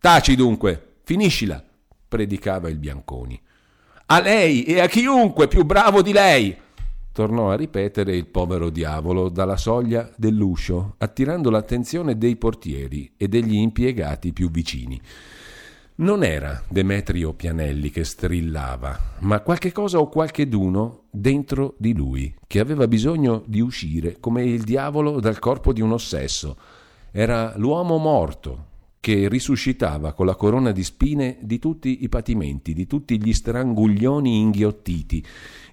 [0.00, 1.62] Taci dunque, finiscila,
[2.08, 3.40] predicava il Bianconi.
[4.06, 6.56] A lei e a chiunque più bravo di lei!
[7.16, 13.54] tornò a ripetere il povero diavolo dalla soglia dell'uscio, attirando l'attenzione dei portieri e degli
[13.54, 15.00] impiegati più vicini.
[15.98, 22.60] Non era Demetrio Pianelli che strillava, ma qualche cosa o qualcheduno dentro di lui, che
[22.60, 26.58] aveva bisogno di uscire come il diavolo dal corpo di un ossesso.
[27.10, 28.66] Era l'uomo morto,
[29.00, 34.38] che risuscitava con la corona di spine di tutti i patimenti, di tutti gli stranguglioni
[34.38, 35.24] inghiottiti,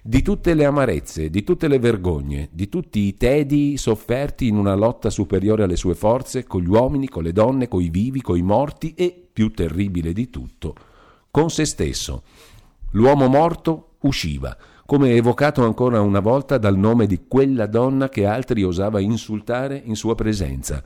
[0.06, 4.74] di tutte le amarezze, di tutte le vergogne, di tutti i tedi sofferti in una
[4.74, 8.92] lotta superiore alle sue forze, con gli uomini, con le donne, coi vivi, coi morti
[8.92, 10.74] e, più terribile di tutto,
[11.30, 12.22] con se stesso.
[12.90, 18.62] L'uomo morto usciva, come evocato ancora una volta dal nome di quella donna che altri
[18.62, 20.84] osava insultare in sua presenza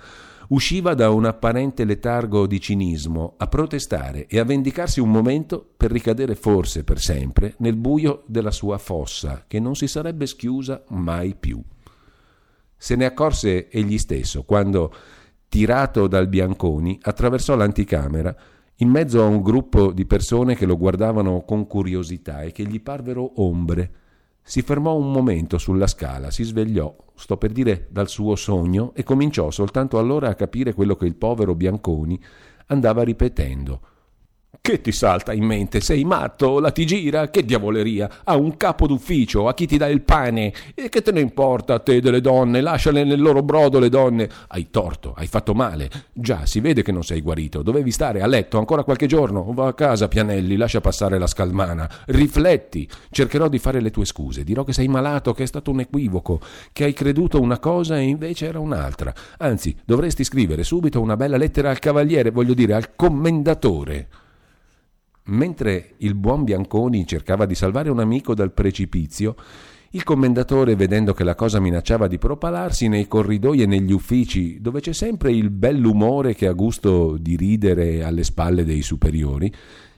[0.48, 5.90] usciva da un apparente letargo di cinismo a protestare e a vendicarsi un momento per
[5.90, 11.34] ricadere forse per sempre nel buio della sua fossa che non si sarebbe schiusa mai
[11.34, 11.62] più.
[12.76, 14.94] Se ne accorse egli stesso quando,
[15.48, 18.34] tirato dal Bianconi, attraversò l'anticamera
[18.76, 22.80] in mezzo a un gruppo di persone che lo guardavano con curiosità e che gli
[22.80, 23.92] parvero ombre
[24.42, 29.02] si fermò un momento sulla scala, si svegliò, sto per dire dal suo sogno, e
[29.02, 32.18] cominciò soltanto allora a capire quello che il povero Bianconi
[32.66, 33.80] andava ripetendo.
[34.68, 35.80] Che ti salta in mente?
[35.80, 36.58] Sei matto?
[36.58, 37.30] La ti gira?
[37.30, 38.20] Che diavoleria?
[38.24, 40.52] A un capo d'ufficio, a chi ti dà il pane?
[40.74, 42.60] E che te ne importa a te delle donne?
[42.60, 44.28] Lasciale nel loro brodo le donne.
[44.48, 45.88] Hai torto, hai fatto male.
[46.12, 47.62] Già, si vede che non sei guarito.
[47.62, 49.52] Dovevi stare a letto ancora qualche giorno.
[49.54, 51.88] Va a casa, Pianelli, lascia passare la scalmana.
[52.06, 52.86] Rifletti.
[53.10, 54.44] Cercherò di fare le tue scuse.
[54.44, 56.40] Dirò che sei malato, che è stato un equivoco,
[56.72, 59.14] che hai creduto una cosa e invece era un'altra.
[59.38, 64.08] Anzi, dovresti scrivere subito una bella lettera al cavaliere, voglio dire, al commendatore.
[65.28, 69.34] Mentre il buon Bianconi cercava di salvare un amico dal precipizio,
[69.90, 74.80] il commendatore, vedendo che la cosa minacciava di propalarsi nei corridoi e negli uffici, dove
[74.80, 79.52] c'è sempre il bell'umore che ha gusto di ridere alle spalle dei superiori,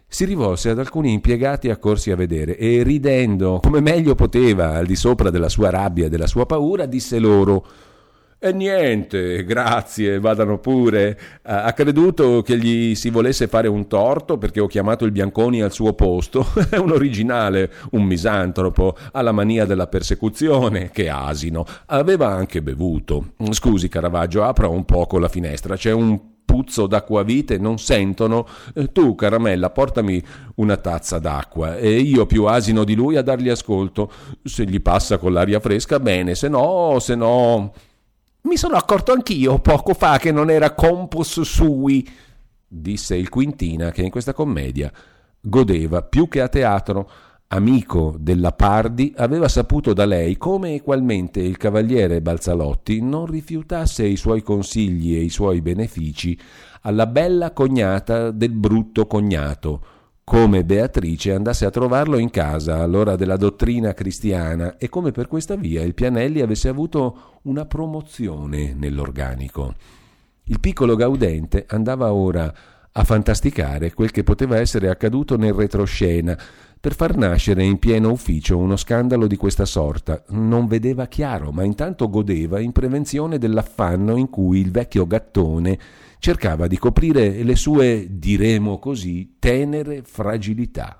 [0.06, 4.96] si rivolse ad alcuni impiegati accorsi a vedere e ridendo come meglio poteva al di
[4.96, 7.64] sopra della sua rabbia e della sua paura, disse loro
[8.43, 11.18] e niente, grazie, vadano pure.
[11.43, 15.72] Ha creduto che gli si volesse fare un torto perché ho chiamato il Bianconi al
[15.72, 16.47] suo posto.
[16.70, 21.66] È un originale, un misantropo, ha la mania della persecuzione, che asino.
[21.86, 23.32] Aveva anche bevuto.
[23.51, 28.47] Scusi Caravaggio, apra un poco la finestra, c'è un puzzo d'acquavite, non sentono.
[28.74, 30.22] Eh, tu, caramella, portami
[30.55, 34.11] una tazza d'acqua e io più asino di lui a dargli ascolto.
[34.43, 37.72] Se gli passa con l'aria fresca, bene, se no, se no.
[38.51, 42.05] Mi sono accorto anch'io poco fa che non era compus sui,
[42.66, 44.92] disse il Quintina che in questa commedia
[45.40, 47.09] godeva più che a teatro.
[47.46, 54.16] Amico della Pardi, aveva saputo da lei come equalmente il cavaliere Balzalotti non rifiutasse i
[54.16, 56.36] suoi consigli e i suoi benefici
[56.80, 59.84] alla bella cognata del brutto cognato,
[60.30, 65.56] come Beatrice andasse a trovarlo in casa all'ora della dottrina cristiana e come per questa
[65.56, 69.74] via il Pianelli avesse avuto una promozione nell'organico.
[70.44, 72.54] Il piccolo Gaudente andava ora
[72.92, 76.38] a fantasticare quel che poteva essere accaduto nel retroscena
[76.78, 80.22] per far nascere in pieno ufficio uno scandalo di questa sorta.
[80.28, 85.76] Non vedeva chiaro, ma intanto godeva in prevenzione dell'affanno in cui il vecchio gattone
[86.20, 90.99] cercava di coprire le sue, diremo così, tenere fragilità.